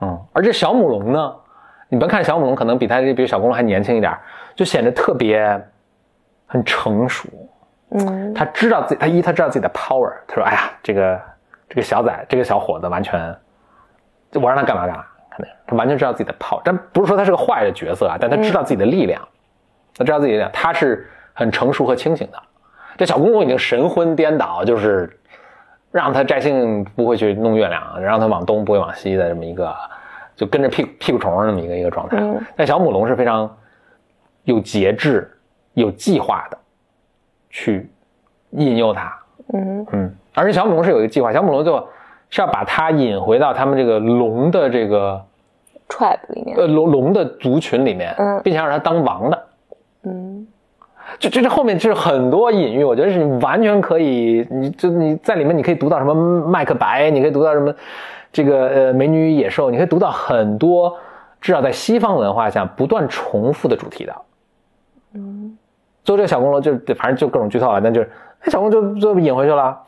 [0.00, 0.20] 嗯。
[0.32, 1.34] 而这小母龙呢，
[1.88, 4.16] 你别看小母龙可能比他这比小公龙还年轻一点，
[4.54, 5.60] 就显得特别
[6.46, 7.28] 很成熟。
[7.90, 10.12] 嗯，他知道自己，他一他知道自己的 power。
[10.28, 11.20] 他说：“哎呀，这个
[11.68, 13.36] 这个小崽，这个小伙子，完全
[14.30, 15.04] 就，我让他干嘛干嘛，
[15.66, 16.60] 他完全知道自己的 power。
[16.64, 19.20] 但不是说他是个坏的角色啊，但他知道自己的力量，
[20.00, 22.38] 他知道自己的他是很成熟和清醒的。
[22.96, 25.08] 这小公公已经神魂颠倒，就是
[25.90, 29.74] 让他摘星不会去弄月亮，让他往东不会往西的这么一个，
[30.34, 32.16] 就跟着屁屁股虫那么一个一个状态。
[32.56, 33.54] 但小母龙是非常
[34.44, 35.30] 有节制、
[35.74, 36.56] 有计划的。”
[37.52, 37.90] 去
[38.50, 39.12] 引诱他，
[39.52, 41.84] 嗯嗯，而且小母龙是有一个计划，小母龙就
[42.30, 45.20] 是要把他引回到他们这个龙的这个
[45.88, 49.46] tribe 里面，呃龙龙的族群里面，嗯，并且让他当王的，
[50.04, 50.46] 嗯，
[51.18, 56.14] 就这这后面就是很多隐喻，我觉得是你完全可以，你就你在里面你可以读到什么
[56.46, 57.74] 麦克白，你可以读到什么
[58.32, 60.96] 这个呃美女与野兽，你可以读到很多
[61.40, 64.14] 至少在西方文化下不断重复的主题的，
[65.14, 65.56] 嗯。
[66.02, 68.10] 最后这个小公龙就反正就各种剧透了，那就是
[68.42, 69.78] 那小公就就引回去了，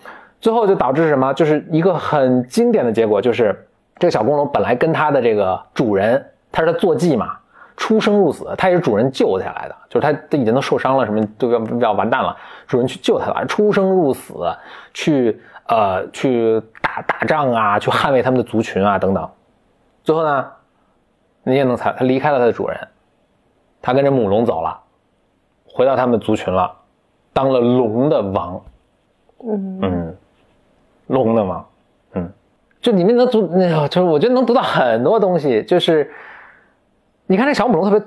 [0.43, 1.33] 最后就导致什么？
[1.33, 3.67] 就是一个很经典的结果，就是
[3.99, 7.35] 这个小公龙本来跟他的这个主人，他是他坐骑嘛，
[7.77, 14.35] 出生入死，他也是主人救下来的，就是他都已经都受伤了，什么都要要完蛋了，主人去救他了，出生入死，
[14.95, 19.29] 去呃去打打仗啊，去捍卫他们的族群啊等等，
[20.05, 20.47] 最后呢，
[21.43, 22.79] 你也能猜，他离开了他的主人，
[23.81, 24.79] 他跟着母龙走了。
[25.75, 26.71] 回到他们族群了，
[27.33, 28.63] 当了龙的王，
[29.43, 30.17] 嗯嗯，
[31.07, 31.67] 龙的王，
[32.13, 32.31] 嗯，
[32.83, 33.49] 就里面能读，
[33.89, 35.63] 就是我觉得能读到很多东西。
[35.65, 36.13] 就是
[37.33, 38.07] 你看这小母龙特别，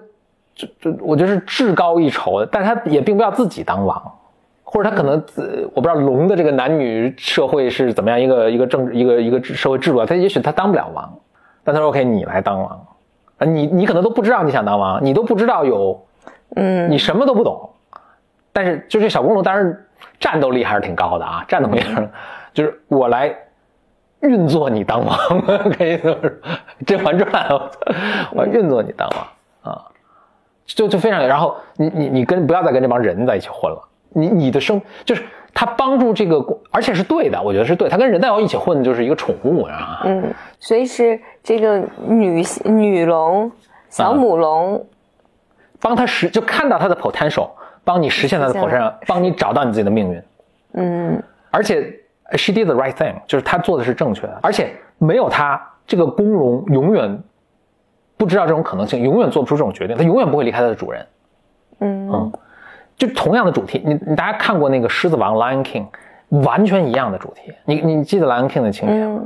[0.53, 3.99] 就就我觉得是至高一筹的，但是他也并不要自己当王，
[4.63, 11.11] 或者他可能自我不知道龙的这个男女社会是怎么样一个一个政治一个一个社会制度啊，他也许他当不了王，
[11.63, 12.86] 但他说 OK 你来当王。
[13.39, 16.05] 啊，你你可能都不知道你想当王，你都不知道有。
[16.55, 17.69] 嗯，你什么都不懂，
[18.53, 19.86] 但是就这小公龙，当然
[20.19, 21.82] 战斗力还是挺高的啊，战斗力
[22.53, 23.36] 就是我来
[24.22, 25.18] 运作你当王，
[25.78, 26.30] 可以这么说，
[26.86, 27.32] 《甄嬛传》，
[28.32, 29.86] 我运作你当王啊，
[30.66, 43.51] 就就非常，然后你你你跟不要再跟这帮人在一起混了，你你的生就是他帮助这个，而且是对的，我觉得是对，他跟人在一起混就是一个宠物啊，嗯，所以是这个女女龙
[43.89, 44.86] 小母龙。
[45.82, 47.47] 帮他实就看到他的 potential，
[47.84, 50.24] 帮你实现他的 potential，帮你找到你自己的命运。
[50.74, 51.93] 嗯，而且
[52.34, 54.39] she did the right thing，就是她做的是正确的。
[54.41, 57.21] 而且没有她，这个公龙永远
[58.17, 61.05] 不知道这种可能性，永远做不出这种决定，他永远不会离开他的主人。
[61.80, 62.32] 嗯嗯，
[62.97, 65.86] 就同样的主题，你你大家看过那个《狮子王》Lion King，
[66.45, 67.53] 完全一样的主题。
[67.65, 69.23] 你你记得 Lion King 的情节吗？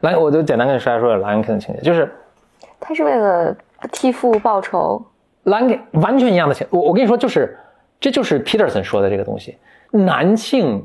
[0.00, 2.10] 来，我就简单跟大家说说 Lion King 的情节，就是
[2.80, 3.54] 他是为了
[3.92, 5.04] 替父报仇。
[5.44, 7.56] 蓝给完全一样的情，我我跟你说，就是
[8.00, 9.56] 这就是 Peterson 说的这个东西。
[9.92, 10.84] 男性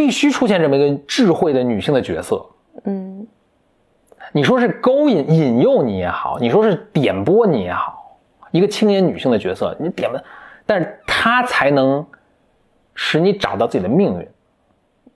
[0.00, 2.42] 必须出现这么一个智慧的女性的角色。
[2.84, 3.26] 嗯
[4.32, 8.16] 你说是勾引、引诱你也好，你说是点拨你也好，
[8.50, 10.18] 一个青年女性的角色，你点拨，
[10.64, 12.06] 但是她才能
[12.94, 14.28] 使你找到自己的命运。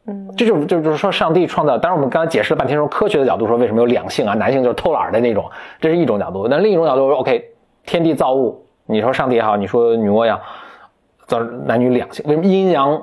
[0.06, 1.78] 嗯这就就就是说，上帝创造。
[1.78, 6.46] 当然，我们刚才解释了半天，从科学的角度说为什么有两性啊，男性就是偷懒的那种，这是一种角度。
[6.46, 7.42] 那另一种角度说，OK，
[7.86, 10.40] 天地造物，你说上帝也好，你说女娲也好，
[11.26, 13.00] 造男女两性，为什么阴阳？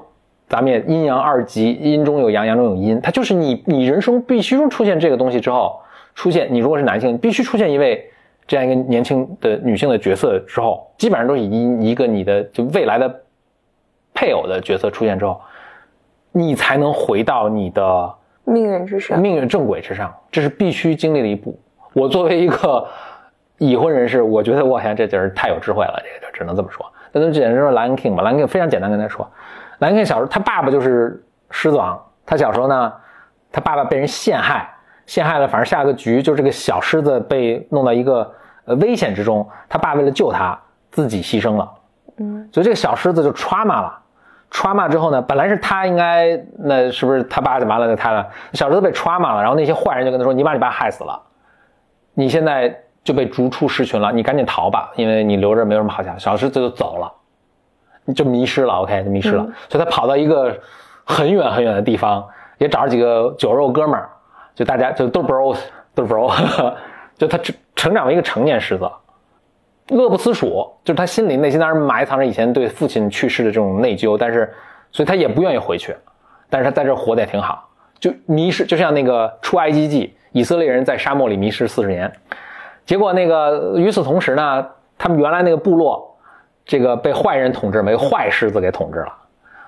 [0.51, 5.79] 咱们也阴阳二极，阴中有阳，阳中有阴，它就是你你人生必须出现这个东西之后，
[6.13, 8.05] 出现你如果是男性，必须出现一位
[8.45, 13.21] 这样一个年轻的女性的角色之后，基本上都是以一个你的就未来的
[14.13, 15.39] 配偶的角色出现之后，
[16.33, 19.17] 你才能回到你的命运之上。
[19.21, 21.57] 命运正轨之上，这是必须经历的一步。
[21.93, 22.85] 我作为一个
[23.57, 26.85] 已婚人士，我觉得我天，这就是太有智慧了，这个就只能这么说。
[27.13, 29.25] 那就简单说莱恩 King 吧，莱恩 King 非常简单跟他说，
[29.81, 32.93] 莱恩 King 小时候他爸爸就是狮子王，他小时候呢，
[33.51, 34.67] 他爸爸被人陷害，
[35.05, 38.31] 陷害了，反正下个局就是这个小狮子被弄到一个
[38.65, 40.57] 呃危险之中，他爸为了救他，
[40.91, 41.69] 自己牺牲了。
[42.17, 43.99] 嗯所以这个小狮子就 trauma 了
[44.51, 47.87] ，trauma 之后呢，本来是他应该，那是不是他爸就完了？
[47.87, 51.19] 那他了，小狮子被 trauma 了，然后那些坏人就跟他说：“你把你爸害死了，
[52.13, 57.11] 你现在就被逐出狮群了，你赶紧逃吧，因为你留着没有什么好下场。”小狮子就走了，
[58.15, 59.43] 就迷失了，OK，就迷失了。
[59.43, 60.57] 嗯所以他跑到一个
[61.03, 62.27] 很远很远的地方，
[62.57, 64.09] 也找了几个酒肉哥们儿，
[64.55, 65.57] 就大家就都是 bros，
[65.93, 66.31] 都是 bro，
[67.17, 68.89] 就他成成长为一个成年狮子。
[69.87, 74.49] 乐不思蜀，就是他心里内心当然埋藏着以前对父亲去世的这种内疚，但是，
[74.91, 75.93] 所以他也不愿意回去，
[76.49, 77.67] 但是他在这儿活得也挺好，
[77.99, 82.09] 就迷失，就像那个出埃及记，以色列人在沙漠里迷失四十年，
[82.85, 84.65] 结果那个与此同时呢，
[84.97, 86.10] 他们原来那个部落，
[86.65, 89.13] 这个被坏人统治，被坏狮子给统治了。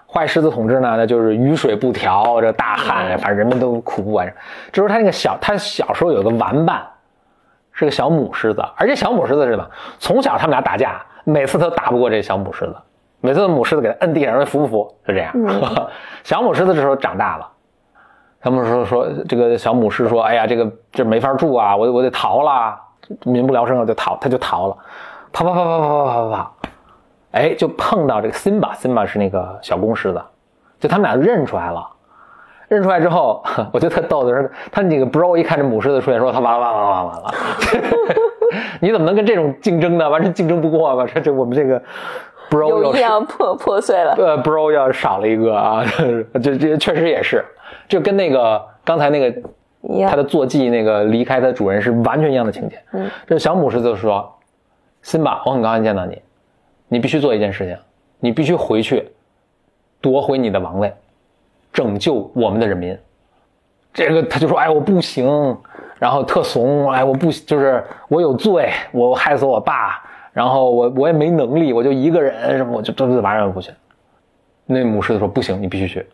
[0.05, 4.31] 坏狮子统治呢，那就是雨水不调，这大旱，反正人们都苦不完。
[4.71, 6.85] 这时候他那个小，他小时候有个玩伴，
[7.71, 9.67] 是个小母狮子，而且小母狮子是什么？
[9.97, 12.75] 从小他们俩打架，每次都打不过这小母狮子，
[13.21, 15.33] 每次母狮子给他摁地上说服不服，就这样。
[16.23, 17.47] 小母狮子这时候长大了，
[18.39, 22.79] 他们说说这个小母狮说，哎呀，这个这没法住啊，我我得逃了，
[23.23, 24.77] 民不聊生了，就逃，他就逃了，
[25.31, 26.55] 跑跑跑跑跑跑跑跑，
[27.33, 30.21] 哎，就碰到这个 Simba，Simba 是那个小公狮子，
[30.79, 31.87] 就他们俩认出来了。
[32.69, 37.33] 认出来之后， 我觉得特逗的是，他那个 bro 一看这母狮子出现，说他完了完了完了完了，
[38.81, 40.09] 你怎么能跟这种竞争呢？
[40.09, 41.05] 完全竞争不过吧？
[41.05, 41.79] 这这我们这个
[42.49, 44.13] bro 要破破碎了。
[44.17, 45.83] 呃 bro 要少了一个啊，
[46.41, 47.45] 这这确实也是，
[47.87, 49.41] 就跟那个刚才那个
[50.07, 52.81] 他的坐骑那个离开他的主人是完全一样的情节。
[52.93, 54.33] 嗯，这小母狮子说
[55.03, 56.19] ：“辛巴，我很高兴见到你，
[56.93, 57.75] 你必须做一件事情，
[58.19, 59.09] 你必须回去
[59.99, 60.93] 夺回你的王位，
[61.71, 62.95] 拯救我们的人民。”
[63.91, 65.57] 这个他就说：“哎，我不行，
[65.97, 73.73] 然后特怂，哎，我不就是我有罪，我害死我爸，然后我我也没能力，我就一个人，什么我就这这玩意儿不行。”
[74.67, 76.05] 那母狮子说：“不行，你必须去。”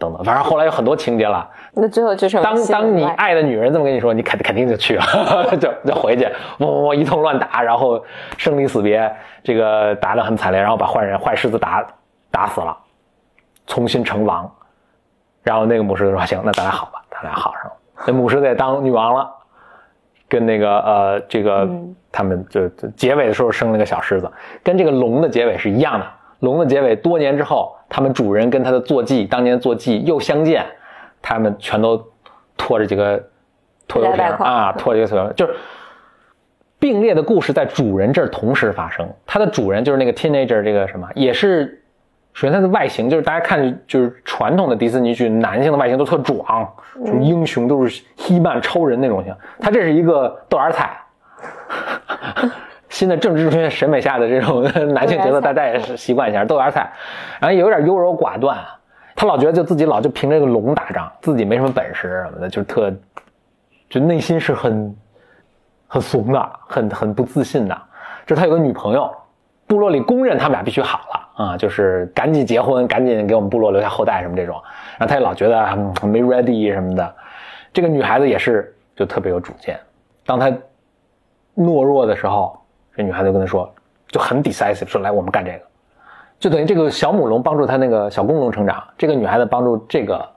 [0.00, 1.46] 等等，反正后来有很多情节了。
[1.76, 5.04] 那最后就是当当你爱的女人这么跟你说，你肯肯定就去了，
[5.60, 6.24] 就就回去，
[6.58, 8.02] 嗡嗡嗡一通乱打，然后
[8.36, 9.12] 生离死别，
[9.42, 11.86] 这个打得很惨烈，然后把坏人坏狮子打
[12.30, 12.76] 打死了，
[13.66, 14.50] 重新成王。
[15.42, 17.72] 然后那个母狮子说：“行，那咱俩好吧，咱俩好上了。”
[18.06, 19.30] 那母狮子也当女王了，
[20.28, 24.30] 跟那个呃这个、嗯他们就就结尾的时候生了个小狮子，
[24.62, 26.06] 跟这个龙的结尾是一样的。
[26.38, 30.64] 龙的结尾多年之后，他们主人跟他的坐骑当年坐骑又相见，
[31.26, 31.96] 他们全都
[32.54, 33.20] 拖着几个
[33.88, 35.54] 拖油瓶啊，拖着一个拖油瓶，就是
[36.78, 39.08] 并列的故事在主人这儿同时发生。
[39.24, 41.82] 他的主人就是那个 teenager，这个什么也是，
[42.34, 46.70] 首先他的外形就是大家看就是传统的迪士尼剧，男性的外形都特壮，
[47.00, 49.34] 就是英雄都是希曼超人那种型。
[49.58, 50.94] 他这是一个豆芽菜。
[52.90, 54.62] 新的政治正确审美下的这种
[54.92, 56.92] 男性角色，大家也是习惯一下豆芽菜，
[57.40, 58.56] 然后有点优柔寡断，
[59.16, 62.92] 他老觉得就自己老就凭这个龙打仗，自己没什么本事什么的，就特，
[63.88, 64.96] 就内心是很
[65.86, 67.82] 很怂的，很很不自信的。
[68.26, 69.14] 就他有个女朋友，
[69.66, 74.60] 部落里公认他们俩必须好了啊，就是赶紧结婚，赶紧给我们部落留下后代什么这种。
[74.98, 75.60] 然后他也老觉得
[76.02, 77.14] 嗯没 ready 什么的。
[77.72, 79.78] 这个女孩子也是就特别有主见，
[80.24, 80.48] 当她
[81.56, 82.56] 懦弱的时候，
[82.96, 83.72] 这女孩子就跟他说，
[84.08, 85.60] 就很 decisive，说来我们干这个，
[86.44, 90.28] 就等于这个小母龙帮助他那个小公龙成长，这个女孩子帮助这个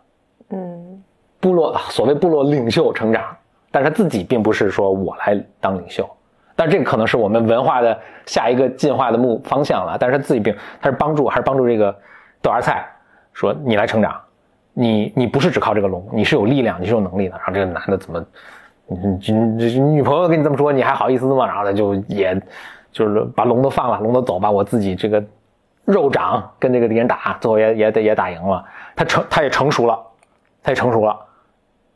[0.52, 1.04] 嗯
[1.42, 3.22] 部落所谓部落领袖成长，
[3.72, 6.10] 但是他自己并不是说我来当领袖，
[6.56, 11.94] 但这个可能是我们文化的下一个进化的目方向了，但是他自己并他是帮助还是帮助这个
[12.42, 12.88] 豆芽菜，
[13.34, 14.18] 说你来成长，
[14.72, 17.36] 你你不是只靠这个龙，你是有力量，你是有能力的。
[17.36, 18.26] 然后这个男的怎么，
[18.88, 18.98] 你
[19.28, 21.46] 你你女朋友跟你这么说，你还好意思吗？
[21.46, 22.42] 然后他就也，
[22.94, 25.22] 就是把龙都放了，龙都走吧，我自己这个
[25.88, 28.62] 肉长跟这个敌人打，最后也也得也打赢了，
[28.94, 29.98] 他成他也成熟了，
[30.62, 31.18] 他也成熟了。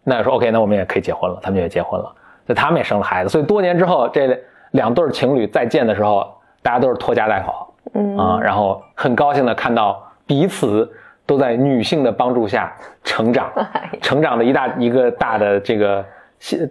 [0.06, 2.10] 那说 OK，那我们也可以结婚了，他们就也结婚了，
[2.48, 4.40] 就他们也生了孩子，所以多年之后，这
[4.72, 8.18] 两对情侣再见的时候，大家都是拖家带口，嗯。
[8.18, 10.90] 啊，然后很高兴的看到彼此
[11.26, 12.74] 都在女性的帮助下
[13.04, 13.52] 成长，
[14.02, 16.04] 成长的一大一个大的这个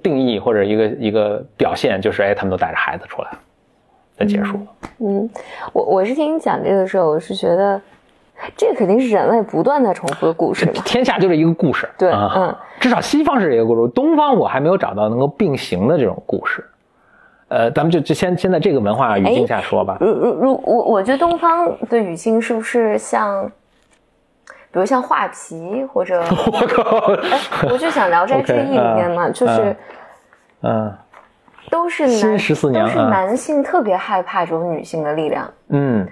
[0.02, 3.30] 定义或者一个一个表现，就是哎，他们都带着孩子出来，
[4.20, 4.66] 就结束了。
[4.98, 5.28] 嗯，
[5.72, 7.80] 我我是听你讲这个时候，我是觉得。
[8.56, 10.72] 这肯定是人类不断在重复的故事嘛？
[10.86, 16.64] 天下就是一个故事，对，嗯，至少西方是一个故事，东方我还没有找到能够并行的这种故事。
[17.48, 19.98] 呃，咱们就就先先在这个文化语境下说吧。
[20.00, 23.44] 如如如我我觉得东方的语境是不是像，
[24.72, 27.12] 比如像画皮或者， 我靠，
[27.70, 29.76] 我就想《聊斋志异》里面嘛，就是，
[30.62, 30.90] 嗯，
[31.70, 36.06] 都是男十四年都是男性特别害怕这种女性的力量，嗯。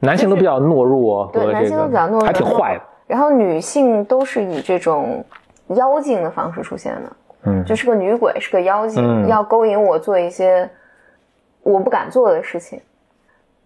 [0.00, 2.82] 男性都比较懦弱，对，男性都比较懦弱，还挺坏的。
[3.06, 5.24] 然后女性都是以这种
[5.68, 7.12] 妖精的方式出现的，
[7.44, 10.68] 嗯，就是个女鬼，是个妖精，要勾引我做一些
[11.62, 12.78] 我不敢做的事情，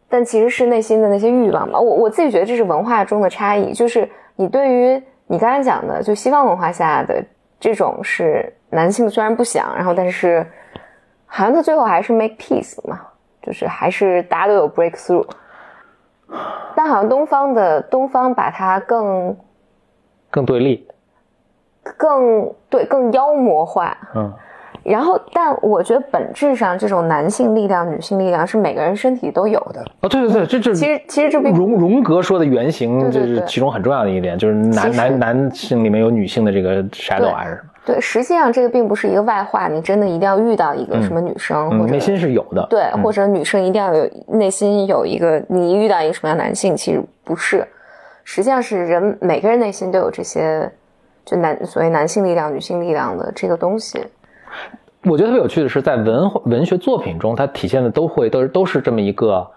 [0.09, 1.81] 但其实是内心的那些欲望吧。
[1.81, 7.21] 我我自己觉得这是文化中的差异，就是你对于你刚才讲的，就西方文化下的
[7.59, 10.47] 这种是男性虽然不想，然后但是
[11.29, 12.99] 好像他最后还是 make peace 嘛，
[13.43, 15.25] 就是还是大家都有 break through。
[16.75, 19.37] 但好像东方的东方把它更
[20.31, 20.87] 更对立，
[21.97, 23.97] 更对更妖魔化。
[24.15, 24.33] 嗯，
[24.83, 29.83] 然后但我觉得本质上这种男性力量、女性力量是每个人身体都有的。
[30.01, 37.69] 哦，对对对，这这其实其实这荣荣格说的原型，就是其中很重要的一点，就是男男男性里面有女性的这个 shadow 还是什么。
[37.89, 42.67] 对，实际上这个并不是一个外化，你真的一定要遇到一个什么女生，或者内心是有的。
[42.69, 47.67] 对，或者女生一定要有内心有一个，你遇到一个什么样男性，其实不是，
[48.25, 50.71] 实际上是人每个人内心都有这些，
[51.25, 53.99] 就男所谓男性力量、女性力量的这个东西。
[55.05, 59.51] 我觉得特别有趣的是，在文文学作品中，它体现的都会都是都是这么一个，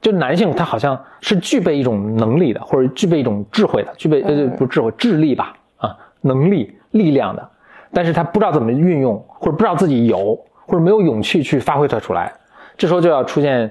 [0.00, 7.48] 就男性他好像是具备一种能力的，或者具备一种智慧的，具备呃不智慧智力吧啊能力力量的。
[7.94, 10.34] 但是他不知道怎么运用，或者不知道自己有，
[10.64, 12.32] 或者没有勇气去发挥它出来，
[12.74, 13.70] 这时候就要出现，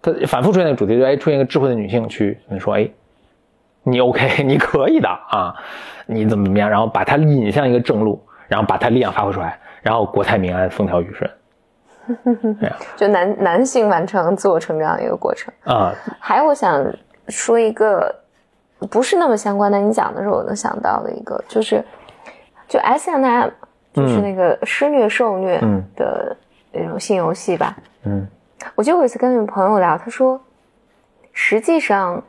[0.00, 2.88] 他反复出现的主题，就哎，出现一个智慧的女性去你说，哎，
[3.82, 5.52] 你 OK，你可以的啊，
[6.06, 11.28] 你怎么怎么样，然后把他引向一个正路，然后把他力量发挥出来，然后国泰民安，风调雨顺。
[12.94, 15.92] 就男男性完成自我成长的一个过程啊。
[16.20, 16.86] 还有我想
[17.26, 18.14] 说一个
[18.88, 21.84] 不是那么相关的，你讲的时候我能想到的一个就是。
[22.68, 23.50] 就 S N M，
[23.92, 25.60] 就是那个施虐受虐
[25.94, 26.36] 的
[26.72, 27.76] 那种性游戏吧。
[28.04, 28.26] 嗯，
[28.74, 30.40] 我就有一次跟女朋友聊，他说，
[31.32, 32.22] 实际上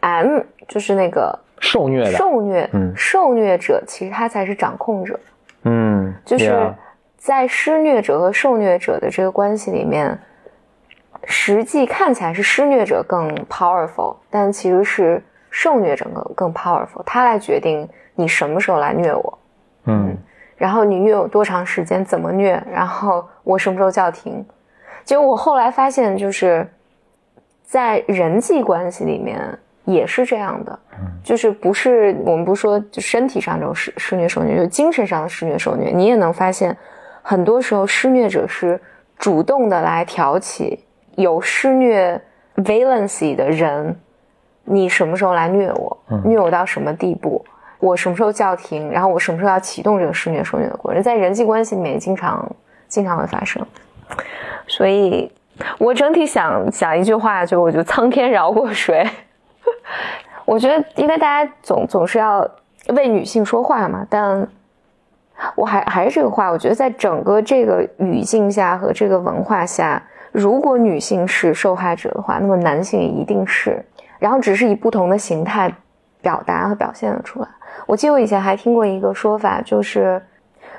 [0.00, 5.18] M 就是那个受虐的受虐，嗯，受虐者其实他才是掌控者。
[5.62, 6.74] 嗯，就是
[7.16, 10.18] 在施虐者和受虐者的这个关系里面，
[11.24, 19.38] 实际看起来是施虐者更 powerful，但其实是受虐者更更 powerful，他来决定你什么时候来虐我。
[19.86, 20.16] 嗯，
[20.56, 22.04] 然后你虐我多长时间？
[22.04, 22.62] 怎么虐？
[22.70, 24.44] 然后我什么时候叫停？
[25.04, 26.66] 结果我后来发现，就是
[27.62, 29.38] 在人际关系里面
[29.84, 30.78] 也是这样的，
[31.22, 36.74] 就是不是我们不说就身体上这种施施虐受虐，就精神上的施虐受虐，你也能发现，
[37.20, 38.80] 很多时候施虐者是
[39.18, 40.82] 主动的来挑起
[41.16, 42.18] 有施虐
[42.56, 43.94] valency 的人，
[44.64, 45.98] 你什么时候来虐我？
[46.24, 47.44] 虐我到什么地步？
[47.84, 48.90] 我什么时候叫停？
[48.90, 51.02] 然后我什么时候要启动这个施虐受虐的过程？
[51.02, 52.50] 在人际关系里面经常
[52.88, 53.64] 经常会发生。
[54.66, 55.30] 所以，
[55.78, 59.06] 我整体想讲一句话，就我觉得苍天饶过谁？
[60.46, 62.48] 我觉得，因为大家总总是要
[62.88, 64.46] 为女性说话嘛，但
[65.54, 73.84] 我还还是这个话，我觉得在整个这个语境下和这个文化下，如果女性是受害者的话，那么男性也一定是，
[74.18, 75.70] 然后只是以不同的形态
[76.22, 77.48] 表达和表现了出来。
[77.86, 80.20] 我记得我以前还听过一个说法，就是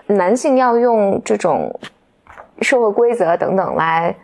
[0.07, 1.73] 男性要用这种
[2.61, 4.15] 社会规则等等来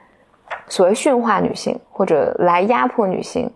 [0.68, 3.52] 所谓驯化女性，或者来压迫女性。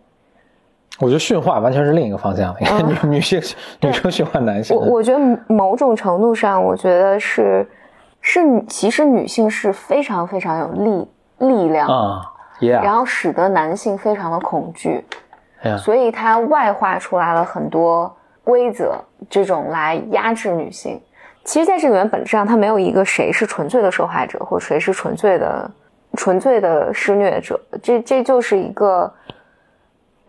[0.99, 2.55] 我觉得驯化完全是另一个方向，
[2.87, 3.41] 女 女性
[3.81, 4.77] 女生驯化男性。
[4.77, 7.67] 我我觉得某种程度上，我觉得是
[8.21, 11.07] 是其实女性是非常非常有力
[11.39, 12.21] 力量啊，
[12.59, 15.03] 然后使得男性非常的恐惧。
[15.79, 18.95] 所以它外化出来了很多规则，
[19.29, 21.01] 这种来压制女性。
[21.43, 25.69] 其实，在这里面本质上，它没有一个谁是纯粹的受害者，或谁是纯粹的、
[26.15, 27.59] 纯粹的施虐者。
[27.83, 29.13] 这这就是一个，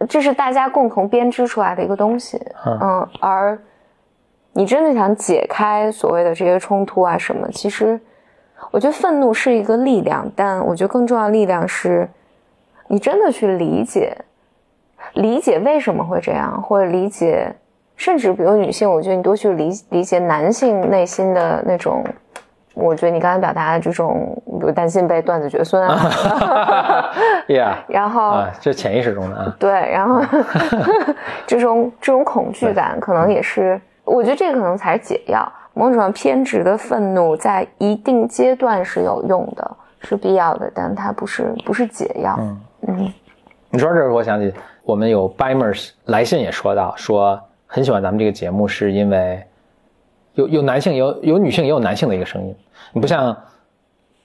[0.09, 2.41] 这是大家共同编织出来的一个东西。
[2.65, 3.59] 嗯，而
[4.53, 8.01] 你真的想解开所谓的这些冲突啊什么，其实。
[8.71, 12.09] 我觉得愤怒是一个力量，但我觉得更重要的力量是，
[12.89, 14.17] 你真的去理解，
[15.13, 17.55] 理解为什么会这样，或者理解，
[17.97, 22.05] 甚至比如女性，我觉得你多去理理解男性内心的那种，
[22.75, 26.11] 我觉得你刚才表达的这种，比如担心被断子绝孙啊，
[27.49, 30.23] Yeah， 然后这潜意识中的啊，对，然后
[31.47, 35.51] 这种这种恐惧感，可能也是，我觉得这个可能才是解药。
[35.73, 42.35] 某种上偏执的愤怒在一定阶段是有用的，是必要的，但它不是不是解药。
[42.39, 42.61] 嗯。
[42.89, 43.13] 嗯，
[43.71, 49.43] 你说这我想起我们有 Bimers 来信也说到，说很喜欢咱们这个节目，是因为
[50.35, 52.55] 有有男性有有女性也有男性的一个声音。
[52.93, 53.37] 你不像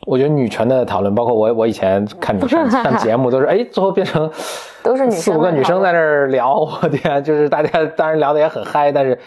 [0.05, 4.29] 我觉得女权的讨论，包括我我以前看 女生看节目都是哎最后变成
[4.83, 9.17] 都是四五个女生在那儿聊， 我天，就是大家当然聊的也很嗨，但是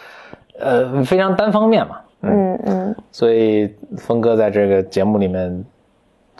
[0.58, 2.00] 呃非常单方面嘛。
[2.26, 5.64] 嗯嗯，所以峰哥在这个节目里面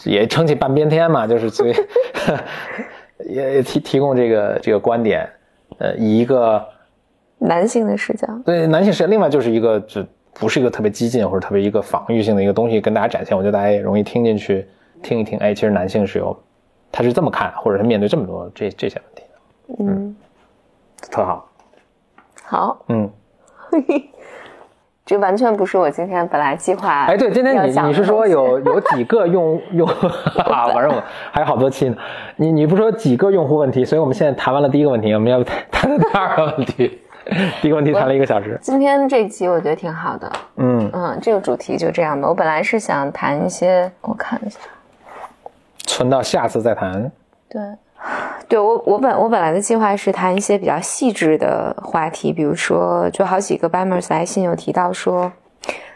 [0.05, 1.75] 也撑起半边天嘛，就是所以
[3.29, 5.29] 也提提供这个这个观点，
[5.79, 6.65] 呃，以一个
[7.39, 14.67] 男性的视角，对男性视角，另外就是一个就不是一个特别激进或者特别一个防御性的一个东西跟大家展现，我觉得大家也容易听进去
[15.03, 16.37] 听一听，哎，其实男性是有
[16.91, 20.17] 他是这么看，或者是面对这么多这这些问题的，嗯，
[21.11, 21.49] 特好，
[22.45, 23.11] 好，嗯。
[25.07, 27.05] 这完全不是我今天本来计划。
[27.05, 29.87] 哎，对，今天你你是说有有几个用 用，
[30.47, 31.97] 反正我还有好多期呢。
[32.37, 37.03] 你你不说几个用户问题，所以我们现在谈完了第一个问题，我们要不谈第二个问题？
[37.61, 38.59] 第一个问题谈了一个小时。
[38.63, 40.33] 今天这期我觉得挺好的。
[40.57, 42.29] 嗯嗯，这个主题就这样吧。
[42.29, 44.59] 我本来是想谈一些，我看一下，
[45.79, 47.11] 存到下次再谈。
[47.49, 47.63] 对。
[48.47, 55.33] 对我，我本我本来的计划是谈一些比较细致的话题，比如说，就好几个 Bamers 来信有提到说，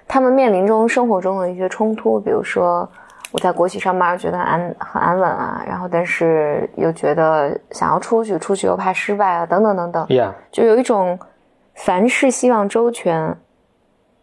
[0.08, 2.88] 他们面临中生活中的一些冲突，比如说
[3.30, 10.06] 我在国企上班觉得安很安稳啊，然后但是又觉得想要出去，出去又怕失败啊，等等等等。
[10.50, 11.18] 就有一种
[11.74, 13.36] 凡事希望周全，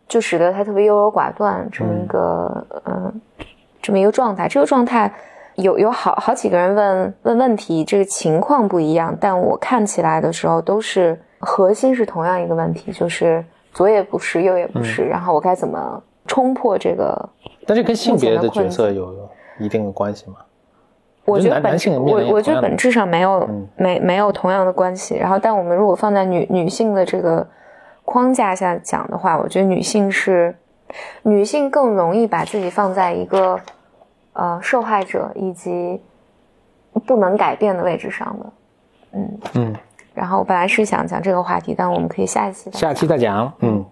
[0.08, 3.22] 就使得他特别优柔寡断这么一个嗯
[3.82, 5.14] 这么一个状态，这个状态。
[5.56, 13.42] 有有好好几个人问问问题，这个情况不一样，但我看起来的时候都是核心是同样一个问题，就是
[13.72, 17.30] 左也不是，右也不是，然后我该怎么冲破这个？
[17.66, 19.14] 但是跟性别的角色有
[19.60, 20.36] 一定的关系吗？
[21.26, 25.16] 我觉得本性我我觉得本质上没有没没有同样的关系。
[25.16, 27.48] 然后，但我们如果放在女女性的这个
[28.04, 30.56] 框架下讲的话，我觉得女性是
[31.24, 33.60] 女性更容易把自己放在一个。
[34.38, 35.98] 呃，受害者以及
[37.06, 38.46] 不能改变的位置上的，
[39.14, 39.76] 嗯嗯。
[40.14, 43.50] 然后我本来是想讲这个话题，但我们可以下一期下期再讲。
[43.62, 43.86] 嗯，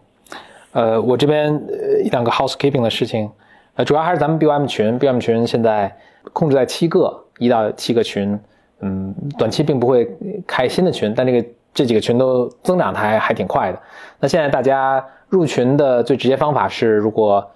[0.73, 1.55] 呃，我这边
[2.03, 3.31] 一两个 housekeeping 的事情，
[3.75, 5.95] 呃，主要还是咱们 BOM 群，BOM 群现在
[6.31, 8.39] 控制在七个，一到七个群。
[8.81, 10.09] 嗯，短期并不会
[10.45, 13.79] 开新的群，但这个这几个群都增长的还还挺快的。
[14.19, 17.49] 那现在大家入群的最直接方法是，如果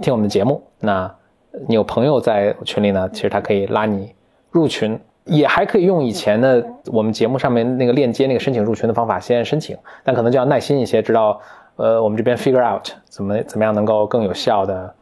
[0.00, 1.12] 听我们的节目，那。
[1.68, 4.14] 你有朋友在群里呢，其实他可以拉你
[4.50, 11.38] 入群，也还可以用以前的我们节目上面那个链接那个申请入群的方法先申请，但可能就要耐心一些，直到
[11.76, 14.94] 呃我们这边 figure out 怎么怎么样能够更有效的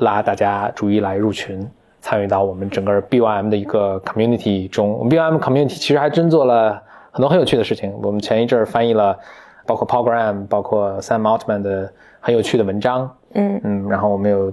[0.00, 1.66] 拉大家逐一来入群，
[2.00, 4.92] 参与到我们整个 BOM 的一个 community 中。
[4.92, 7.92] 我们 BOM community 其实还真做了很多很有趣的事情。
[8.02, 9.18] 我们前一阵翻译了
[9.66, 14.52] 包括 Paul Graham、包括 Sam Altman 的很有趣的文章，嗯嗯，然后我们有。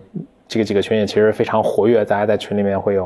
[0.50, 3.06] 这个几个群也其实非常活跃，大家在群里面会有，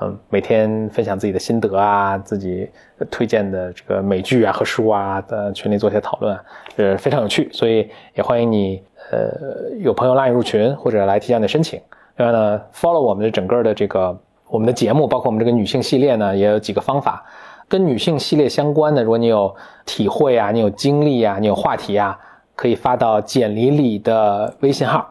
[0.00, 2.70] 呃，每天分享自己的心得啊，自己
[3.10, 6.38] 推荐的这个美剧啊和书啊，在群里做一些讨论，
[6.76, 7.50] 呃非常有趣。
[7.52, 8.80] 所以也欢迎你，
[9.10, 11.80] 呃，有朋友拉你入群或者来提交你的申请。
[12.16, 14.16] 另外呢，follow 我们的整个的这个
[14.48, 17.24] 我们的节目，包括我们这个女性系列呢，也有几个方法，
[17.68, 19.54] 跟女性系列相关的，如果你有
[19.84, 22.18] 体会啊，你有经历啊，你有话题啊，
[22.54, 25.06] 可以发到简里里的微信号，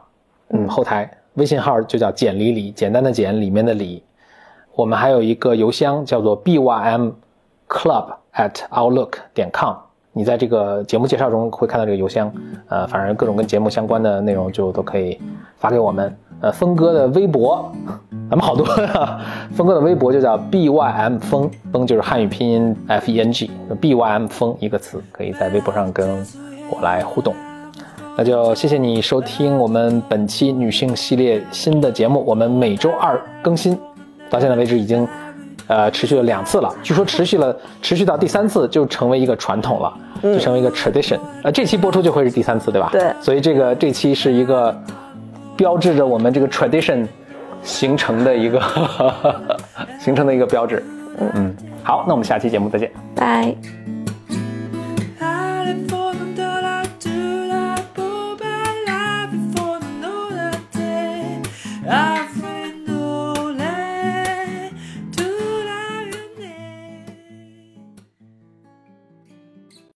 [0.50, 1.10] 嗯，后台。
[1.36, 4.04] 微信号就叫简里里，简单的简里面的里。
[4.76, 7.14] 我们还有一个邮箱叫做 bym
[7.68, 9.76] club at outlook 点 com。
[10.20, 12.30] 你在这个节目介绍中会看到这个邮箱。
[12.68, 15.18] 呃，反正各种跟节目相关的内容就都可以
[15.58, 16.14] 发给我们。
[16.42, 17.72] 呃，峰哥的微博
[18.30, 19.22] 咱们好多啊，
[19.56, 26.06] 峰哥的微博就叫 B Y M 峰，峰就是汉语拼音 F E N G，B Y M 峰一个词，可以在微博上跟
[26.70, 27.34] 我来互动。
[28.18, 33.80] 那就谢谢你收听我们本期女性系列新的节目，我们每周二更新，
[34.30, 35.08] 到现在为止已经
[35.70, 41.20] 呃持续了两次了，据说持续了持续到第三次就成为一个传统了，就成为一个 tradition。
[41.44, 42.90] 呃，这期播出就会是第三次，对吧？
[42.92, 44.76] 对所以这个这期是一个
[45.56, 47.08] 标志着我们这个 tradition
[47.62, 48.60] 形成的一个
[50.02, 50.84] 形成的一个标志。
[51.36, 52.92] 嗯，好，那我们下期节目再见。
[53.16, 53.56] 拜。